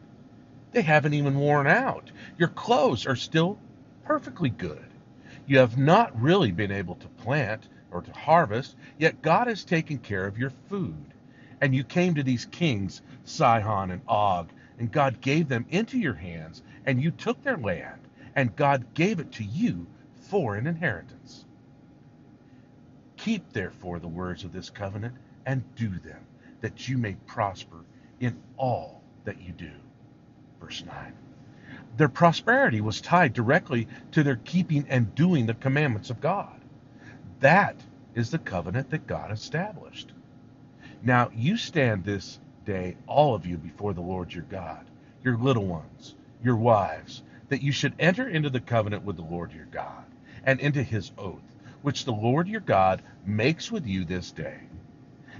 They 0.72 0.82
haven't 0.82 1.14
even 1.14 1.38
worn 1.38 1.66
out. 1.66 2.10
Your 2.38 2.48
clothes 2.48 3.06
are 3.06 3.16
still 3.16 3.58
perfectly 4.04 4.50
good. 4.50 4.84
You 5.46 5.58
have 5.58 5.76
not 5.76 6.20
really 6.20 6.52
been 6.52 6.70
able 6.70 6.94
to 6.96 7.08
plant 7.08 7.68
or 7.90 8.02
to 8.02 8.12
harvest, 8.12 8.76
yet 8.98 9.22
God 9.22 9.48
has 9.48 9.64
taken 9.64 9.98
care 9.98 10.26
of 10.26 10.38
your 10.38 10.50
food. 10.68 11.14
And 11.60 11.74
you 11.74 11.82
came 11.82 12.14
to 12.14 12.22
these 12.22 12.44
kings, 12.46 13.02
Sihon 13.24 13.90
and 13.90 14.02
Og, 14.06 14.50
and 14.78 14.92
God 14.92 15.20
gave 15.20 15.48
them 15.48 15.66
into 15.70 15.98
your 15.98 16.14
hands, 16.14 16.62
and 16.86 17.02
you 17.02 17.10
took 17.10 17.42
their 17.42 17.58
land, 17.58 18.00
and 18.36 18.54
God 18.54 18.94
gave 18.94 19.18
it 19.18 19.32
to 19.32 19.44
you 19.44 19.86
for 20.14 20.54
an 20.54 20.66
inheritance. 20.66 21.44
Keep 23.16 23.52
therefore 23.52 23.98
the 23.98 24.08
words 24.08 24.44
of 24.44 24.52
this 24.52 24.70
covenant, 24.70 25.14
and 25.44 25.64
do 25.74 25.88
them, 25.88 26.24
that 26.60 26.88
you 26.88 26.96
may 26.96 27.14
prosper 27.26 27.78
in 28.20 28.40
all 28.56 29.02
that 29.24 29.42
you 29.42 29.52
do. 29.52 29.72
Verse 30.60 30.84
9. 30.86 31.12
Their 31.96 32.08
prosperity 32.08 32.80
was 32.80 33.00
tied 33.00 33.32
directly 33.32 33.88
to 34.12 34.22
their 34.22 34.36
keeping 34.36 34.86
and 34.88 35.14
doing 35.14 35.46
the 35.46 35.54
commandments 35.54 36.10
of 36.10 36.20
God. 36.20 36.60
That 37.40 37.76
is 38.14 38.30
the 38.30 38.38
covenant 38.38 38.90
that 38.90 39.06
God 39.06 39.30
established. 39.30 40.12
Now 41.02 41.30
you 41.34 41.56
stand 41.56 42.04
this 42.04 42.38
day, 42.64 42.96
all 43.06 43.34
of 43.34 43.46
you, 43.46 43.56
before 43.56 43.94
the 43.94 44.00
Lord 44.00 44.32
your 44.32 44.44
God, 44.44 44.84
your 45.24 45.36
little 45.36 45.66
ones, 45.66 46.14
your 46.42 46.56
wives, 46.56 47.22
that 47.48 47.62
you 47.62 47.72
should 47.72 47.94
enter 47.98 48.28
into 48.28 48.50
the 48.50 48.60
covenant 48.60 49.04
with 49.04 49.16
the 49.16 49.22
Lord 49.22 49.52
your 49.52 49.66
God, 49.66 50.04
and 50.44 50.60
into 50.60 50.82
his 50.82 51.10
oath, 51.18 51.42
which 51.82 52.04
the 52.04 52.12
Lord 52.12 52.48
your 52.48 52.60
God 52.60 53.02
makes 53.26 53.72
with 53.72 53.86
you 53.86 54.04
this 54.04 54.30
day, 54.30 54.60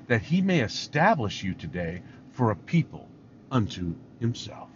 that 0.08 0.22
he 0.22 0.40
may 0.42 0.60
establish 0.60 1.42
you 1.42 1.54
today 1.54 2.02
for 2.32 2.50
a 2.50 2.56
people 2.56 3.08
unto 3.50 3.94
himself, 4.18 4.68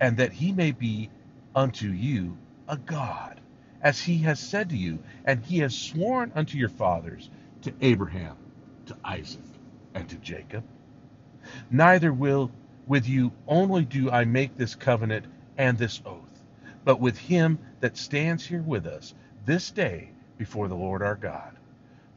and 0.00 0.16
that 0.18 0.32
he 0.32 0.52
may 0.52 0.72
be 0.72 1.10
unto 1.54 1.88
you 1.88 2.36
a 2.68 2.76
God, 2.76 3.40
as 3.82 4.00
he 4.00 4.18
has 4.18 4.40
said 4.40 4.70
to 4.70 4.76
you, 4.76 4.98
and 5.24 5.44
he 5.44 5.58
has 5.60 5.76
sworn 5.76 6.32
unto 6.34 6.58
your 6.58 6.68
fathers, 6.68 7.30
to 7.62 7.72
Abraham, 7.80 8.36
to 8.86 8.96
Isaac, 9.04 9.42
and 9.94 10.08
to 10.08 10.16
Jacob. 10.16 10.64
Neither 11.70 12.12
will 12.12 12.50
with 12.86 13.08
you 13.08 13.32
only 13.48 13.84
do 13.84 14.10
I 14.10 14.24
make 14.24 14.56
this 14.56 14.74
covenant 14.76 15.26
and 15.58 15.76
this 15.78 16.00
oath, 16.06 16.42
but 16.84 17.00
with 17.00 17.18
him 17.18 17.58
that 17.80 17.96
stands 17.96 18.46
here 18.46 18.62
with 18.62 18.86
us 18.86 19.14
this 19.46 19.70
day 19.70 20.10
before 20.38 20.68
the 20.68 20.76
Lord 20.76 21.02
our 21.02 21.16
God. 21.16 21.56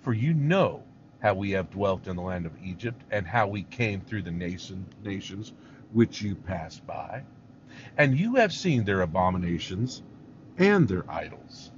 For 0.02 0.14
you 0.14 0.34
know 0.34 0.84
how 1.22 1.34
we 1.36 1.52
have 1.52 1.72
dwelt 1.72 2.08
in 2.08 2.16
the 2.16 2.22
land 2.22 2.46
of 2.46 2.54
Egypt, 2.64 3.02
and 3.12 3.28
how 3.28 3.48
we 3.48 3.64
came 3.64 4.02
through 4.02 4.24
the 4.24 4.32
nation, 4.32 4.86
nations 5.04 5.54
which 5.94 6.22
you 6.22 6.36
passed 6.36 6.86
by. 6.88 7.24
And 7.98 8.18
you 8.18 8.36
have 8.36 8.54
seen 8.54 8.84
their 8.84 9.02
abominations 9.02 10.04
and 10.58 10.88
their 10.88 11.10
idols. 11.10 11.72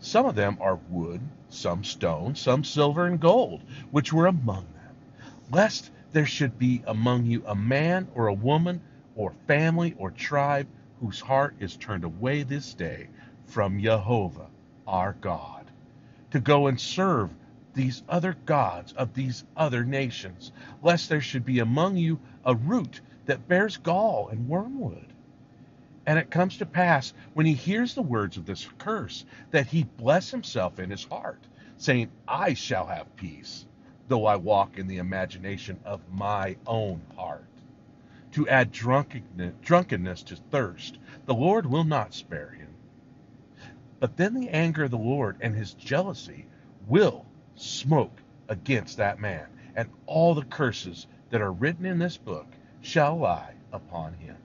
Some 0.00 0.26
of 0.26 0.34
them 0.34 0.58
are 0.60 0.80
wood, 0.88 1.20
some 1.48 1.84
stone, 1.84 2.34
some 2.34 2.64
silver 2.64 3.06
and 3.06 3.20
gold, 3.20 3.62
which 3.90 4.12
were 4.12 4.26
among 4.26 4.66
them, 4.74 4.96
lest 5.50 5.90
there 6.12 6.26
should 6.26 6.58
be 6.58 6.82
among 6.86 7.24
you 7.26 7.42
a 7.46 7.54
man 7.54 8.08
or 8.14 8.28
a 8.28 8.34
woman 8.34 8.80
or 9.16 9.34
family 9.46 9.94
or 9.98 10.10
tribe 10.10 10.66
whose 11.00 11.20
heart 11.20 11.54
is 11.58 11.76
turned 11.76 12.04
away 12.04 12.42
this 12.42 12.74
day 12.74 13.08
from 13.46 13.80
Jehovah 13.80 14.48
our 14.86 15.14
God, 15.20 15.70
to 16.30 16.40
go 16.40 16.66
and 16.66 16.80
serve 16.80 17.30
these 17.74 18.02
other 18.08 18.36
gods 18.46 18.92
of 18.92 19.14
these 19.14 19.44
other 19.56 19.84
nations, 19.84 20.52
lest 20.82 21.08
there 21.08 21.20
should 21.20 21.44
be 21.44 21.60
among 21.60 21.96
you 21.96 22.20
a 22.44 22.54
root 22.54 23.00
that 23.26 23.48
bears 23.48 23.76
gall 23.78 24.28
and 24.28 24.48
wormwood. 24.48 25.11
And 26.04 26.18
it 26.18 26.30
comes 26.30 26.58
to 26.58 26.66
pass, 26.66 27.12
when 27.34 27.46
he 27.46 27.54
hears 27.54 27.94
the 27.94 28.02
words 28.02 28.36
of 28.36 28.44
this 28.44 28.68
curse, 28.78 29.24
that 29.52 29.68
he 29.68 29.84
bless 29.84 30.30
himself 30.30 30.78
in 30.78 30.90
his 30.90 31.04
heart, 31.04 31.46
saying, 31.76 32.10
I 32.26 32.54
shall 32.54 32.86
have 32.86 33.14
peace, 33.16 33.66
though 34.08 34.26
I 34.26 34.36
walk 34.36 34.78
in 34.78 34.88
the 34.88 34.98
imagination 34.98 35.78
of 35.84 36.00
my 36.12 36.56
own 36.66 37.02
heart. 37.16 37.46
To 38.32 38.48
add 38.48 38.72
drunkenness 38.72 40.22
to 40.24 40.36
thirst, 40.36 40.98
the 41.26 41.34
Lord 41.34 41.66
will 41.66 41.84
not 41.84 42.14
spare 42.14 42.50
him. 42.50 42.74
But 44.00 44.16
then 44.16 44.34
the 44.34 44.48
anger 44.48 44.84
of 44.84 44.90
the 44.90 44.98
Lord 44.98 45.36
and 45.40 45.54
his 45.54 45.74
jealousy 45.74 46.46
will 46.88 47.26
smoke 47.54 48.22
against 48.48 48.96
that 48.96 49.20
man, 49.20 49.46
and 49.76 49.88
all 50.06 50.34
the 50.34 50.44
curses 50.44 51.06
that 51.30 51.40
are 51.40 51.52
written 51.52 51.86
in 51.86 51.98
this 51.98 52.16
book 52.16 52.46
shall 52.80 53.16
lie 53.18 53.54
upon 53.72 54.14
him. 54.14 54.36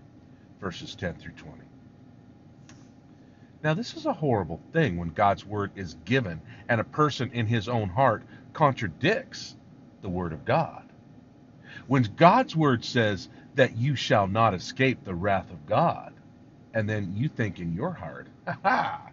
Verses 0.59 0.95
10 0.95 1.15
through 1.15 1.33
20. 1.33 1.57
Now, 3.63 3.73
this 3.73 3.95
is 3.95 4.05
a 4.05 4.13
horrible 4.13 4.61
thing 4.71 4.97
when 4.97 5.09
God's 5.09 5.45
word 5.45 5.71
is 5.75 5.95
given 6.05 6.41
and 6.69 6.79
a 6.79 6.85
person 6.85 7.31
in 7.33 7.47
his 7.47 7.67
own 7.67 7.89
heart 7.89 8.23
contradicts 8.53 9.55
the 10.01 10.09
word 10.09 10.33
of 10.33 10.45
God. 10.45 10.83
When 11.87 12.03
God's 12.15 12.55
word 12.55 12.85
says 12.85 13.29
that 13.55 13.77
you 13.77 13.95
shall 13.95 14.27
not 14.27 14.53
escape 14.53 15.03
the 15.03 15.15
wrath 15.15 15.51
of 15.51 15.65
God, 15.65 16.13
and 16.73 16.87
then 16.87 17.13
you 17.15 17.27
think 17.29 17.59
in 17.59 17.73
your 17.73 17.91
heart, 17.91 18.27
ha, 18.47 19.09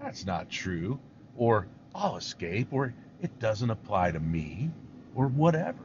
that's 0.00 0.26
not 0.26 0.50
true, 0.50 0.98
or 1.36 1.66
I'll 1.94 2.16
escape, 2.16 2.68
or 2.72 2.94
it 3.22 3.38
doesn't 3.38 3.70
apply 3.70 4.12
to 4.12 4.20
me, 4.20 4.70
or 5.14 5.26
whatever. 5.26 5.78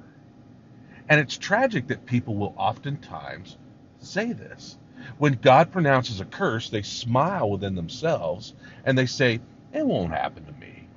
And 1.07 1.19
it's 1.19 1.37
tragic 1.37 1.87
that 1.87 2.05
people 2.05 2.35
will 2.35 2.53
oftentimes 2.57 3.57
say 3.99 4.33
this. 4.33 4.77
When 5.17 5.33
God 5.35 5.71
pronounces 5.71 6.19
a 6.21 6.25
curse, 6.25 6.69
they 6.69 6.81
smile 6.81 7.49
within 7.49 7.75
themselves 7.75 8.53
and 8.85 8.97
they 8.97 9.05
say, 9.07 9.41
It 9.73 9.85
won't 9.85 10.13
happen 10.13 10.45
to 10.45 10.53
me. 10.53 10.87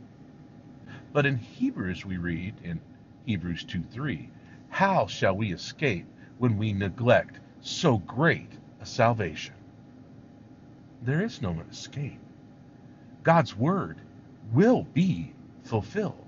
But 1.12 1.26
in 1.26 1.38
Hebrews, 1.38 2.04
we 2.04 2.18
read 2.18 2.54
in 2.64 2.80
Hebrews 3.26 3.64
2 3.64 3.84
3, 3.92 4.28
How 4.70 5.06
shall 5.06 5.36
we 5.36 5.52
escape 5.52 6.06
when 6.38 6.58
we 6.58 6.72
neglect 6.72 7.38
so 7.60 7.98
great 7.98 8.50
a 8.80 8.86
salvation? 8.86 9.54
There 11.02 11.22
is 11.22 11.42
no 11.42 11.56
escape. 11.70 12.20
God's 13.22 13.56
word 13.56 13.98
will 14.52 14.84
be 14.94 15.32
fulfilled. 15.64 16.26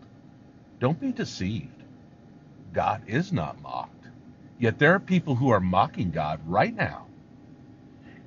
Don't 0.81 1.01
be 1.01 1.13
deceived. 1.13 1.85
God 2.73 3.03
is 3.07 3.33
not 3.33 3.61
mocked. 3.63 4.07
Yet 4.59 4.79
there 4.79 4.95
are 4.95 5.01
people 5.01 5.37
who 5.37 5.51
are 5.51 5.61
mocking 5.61 6.11
God 6.11 6.41
right 6.47 6.75
now. 6.75 7.06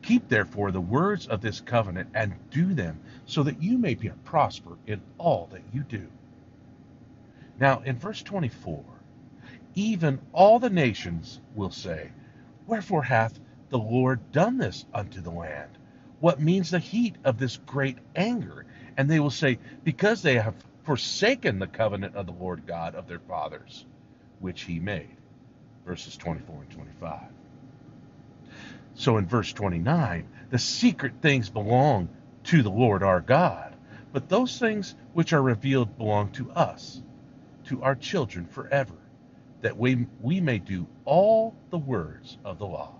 Keep 0.09 0.27
therefore 0.27 0.71
the 0.71 0.81
words 0.81 1.27
of 1.27 1.39
this 1.39 1.61
covenant 1.61 2.09
and 2.15 2.33
do 2.49 2.73
them, 2.73 2.99
so 3.27 3.43
that 3.43 3.61
you 3.61 3.77
may 3.77 3.93
be 3.93 4.09
prosper 4.25 4.75
in 4.87 4.99
all 5.19 5.47
that 5.51 5.61
you 5.71 5.83
do. 5.83 6.07
Now, 7.59 7.81
in 7.81 7.95
verse 7.95 8.23
24, 8.23 8.83
even 9.75 10.19
all 10.33 10.57
the 10.57 10.71
nations 10.71 11.39
will 11.53 11.69
say, 11.69 12.09
Wherefore 12.65 13.03
hath 13.03 13.39
the 13.69 13.77
Lord 13.77 14.31
done 14.31 14.57
this 14.57 14.83
unto 14.95 15.21
the 15.21 15.29
land? 15.29 15.77
What 16.21 16.41
means 16.41 16.71
the 16.71 16.79
heat 16.79 17.13
of 17.23 17.37
this 17.37 17.57
great 17.57 17.99
anger? 18.15 18.65
And 18.97 19.07
they 19.07 19.19
will 19.19 19.29
say, 19.29 19.59
Because 19.83 20.23
they 20.23 20.39
have 20.39 20.55
forsaken 20.85 21.59
the 21.59 21.67
covenant 21.67 22.15
of 22.15 22.25
the 22.25 22.31
Lord 22.31 22.65
God 22.65 22.95
of 22.95 23.07
their 23.07 23.19
fathers, 23.19 23.85
which 24.39 24.63
he 24.63 24.79
made. 24.79 25.17
Verses 25.85 26.17
24 26.17 26.61
and 26.63 26.71
25. 26.71 27.19
So 28.95 29.17
in 29.17 29.27
verse 29.27 29.53
29, 29.53 30.27
the 30.49 30.59
secret 30.59 31.13
things 31.21 31.49
belong 31.49 32.09
to 32.45 32.63
the 32.63 32.69
Lord 32.69 33.03
our 33.03 33.21
God, 33.21 33.75
but 34.11 34.29
those 34.29 34.57
things 34.57 34.95
which 35.13 35.33
are 35.33 35.41
revealed 35.41 35.97
belong 35.97 36.31
to 36.31 36.51
us, 36.51 37.01
to 37.65 37.83
our 37.83 37.95
children 37.95 38.45
forever, 38.45 38.95
that 39.61 39.77
we, 39.77 40.07
we 40.21 40.41
may 40.41 40.57
do 40.57 40.87
all 41.05 41.55
the 41.69 41.77
words 41.77 42.37
of 42.43 42.57
the 42.57 42.65
law. 42.65 42.95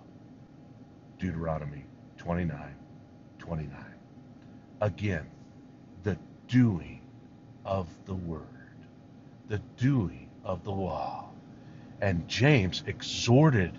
Deuteronomy 1.18 1.84
29 2.18 2.76
29. 3.38 3.84
Again, 4.80 5.26
the 6.02 6.16
doing 6.48 7.00
of 7.64 7.88
the 8.06 8.14
word, 8.14 8.44
the 9.48 9.58
doing 9.76 10.30
of 10.44 10.64
the 10.64 10.70
law. 10.70 11.28
And 12.00 12.26
James 12.28 12.82
exhorted 12.86 13.76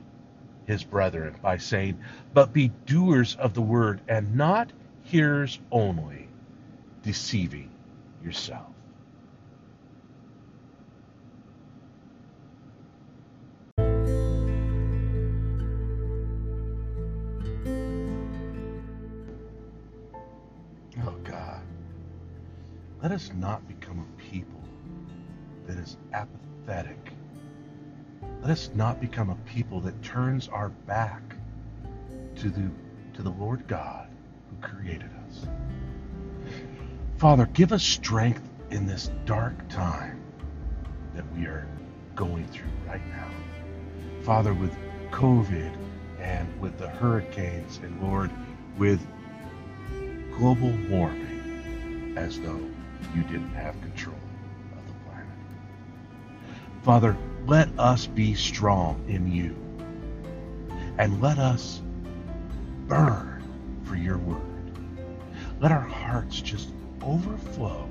his 0.71 0.83
brethren 0.85 1.35
by 1.41 1.57
saying, 1.57 1.99
But 2.33 2.53
be 2.53 2.69
doers 2.85 3.35
of 3.35 3.53
the 3.53 3.61
word 3.61 3.99
and 4.07 4.35
not 4.35 4.71
hearers 5.03 5.59
only, 5.69 6.29
deceiving 7.03 7.69
yourself. 8.23 8.67
Oh 21.03 21.17
God, 21.25 21.61
let 23.03 23.11
us 23.11 23.29
not 23.35 23.67
become 23.67 23.99
a 23.99 24.21
people 24.21 24.63
that 25.67 25.77
is 25.77 25.97
apathetic. 26.13 27.10
Let 28.41 28.49
us 28.49 28.71
not 28.73 28.99
become 28.99 29.29
a 29.29 29.35
people 29.47 29.81
that 29.81 30.01
turns 30.01 30.47
our 30.47 30.69
back 30.69 31.21
to 32.37 32.49
the 32.49 32.69
to 33.13 33.21
the 33.21 33.29
Lord 33.29 33.67
God 33.67 34.07
who 34.49 34.67
created 34.67 35.09
us. 35.27 35.45
Father, 37.17 37.45
give 37.53 37.71
us 37.71 37.83
strength 37.83 38.41
in 38.71 38.87
this 38.87 39.11
dark 39.25 39.53
time 39.69 40.19
that 41.13 41.25
we 41.33 41.45
are 41.45 41.67
going 42.15 42.47
through 42.47 42.71
right 42.87 43.05
now. 43.09 43.27
Father, 44.23 44.55
with 44.55 44.75
COVID 45.11 45.75
and 46.19 46.59
with 46.59 46.77
the 46.79 46.87
hurricanes, 46.87 47.77
and 47.83 48.01
Lord, 48.01 48.31
with 48.77 49.05
global 50.35 50.73
warming, 50.89 52.15
as 52.17 52.39
though 52.39 52.61
you 53.13 53.21
didn't 53.23 53.53
have 53.53 53.79
control 53.81 54.15
of 54.71 54.87
the 54.87 54.93
planet. 55.05 55.27
Father, 56.81 57.15
let 57.47 57.67
us 57.79 58.05
be 58.05 58.35
strong 58.35 59.03
in 59.07 59.31
you, 59.31 59.55
and 60.97 61.21
let 61.21 61.39
us 61.39 61.81
burn 62.87 63.43
for 63.83 63.95
your 63.95 64.17
word. 64.19 64.41
Let 65.59 65.71
our 65.71 65.79
hearts 65.79 66.39
just 66.41 66.69
overflow 67.01 67.87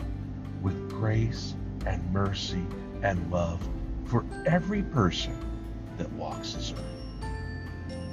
with 0.62 0.90
grace 0.90 1.54
and 1.86 2.12
mercy 2.12 2.64
and 3.02 3.30
love 3.30 3.66
for 4.04 4.24
every 4.46 4.82
person 4.82 5.36
that 5.98 6.10
walks 6.12 6.52
this 6.52 6.72
earth. 6.72 8.04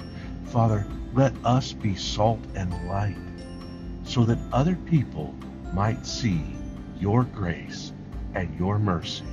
Father, 0.50 0.86
let 1.14 1.34
us 1.44 1.72
be 1.72 1.94
salt 1.94 2.40
and 2.54 2.72
light 2.88 3.16
so 4.04 4.24
that 4.24 4.38
other 4.52 4.76
people 4.86 5.34
might 5.72 6.06
see 6.06 6.42
your 6.98 7.24
grace 7.24 7.92
and 8.34 8.58
your 8.58 8.78
mercy 8.78 9.24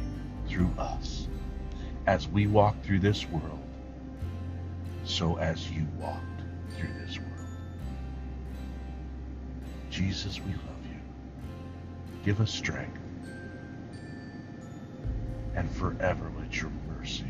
through 0.47 0.69
us 0.77 1.14
as 2.07 2.27
we 2.27 2.47
walk 2.47 2.75
through 2.83 2.99
this 2.99 3.25
world, 3.27 3.59
so 5.03 5.37
as 5.37 5.69
you 5.71 5.87
walked 5.99 6.41
through 6.77 6.93
this 7.05 7.17
world. 7.17 7.31
Jesus, 9.89 10.39
we 10.39 10.51
love 10.51 10.85
you. 10.85 10.99
Give 12.23 12.41
us 12.41 12.51
strength. 12.51 12.99
And 15.55 15.71
forever 15.71 16.31
let 16.37 16.61
your 16.61 16.71
mercy 16.97 17.25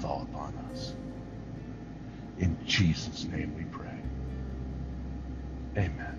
fall 0.00 0.28
upon 0.30 0.54
us. 0.70 0.94
In 2.38 2.56
Jesus' 2.66 3.24
name 3.24 3.54
we 3.56 3.64
pray. 3.64 3.88
Amen. 5.76 6.18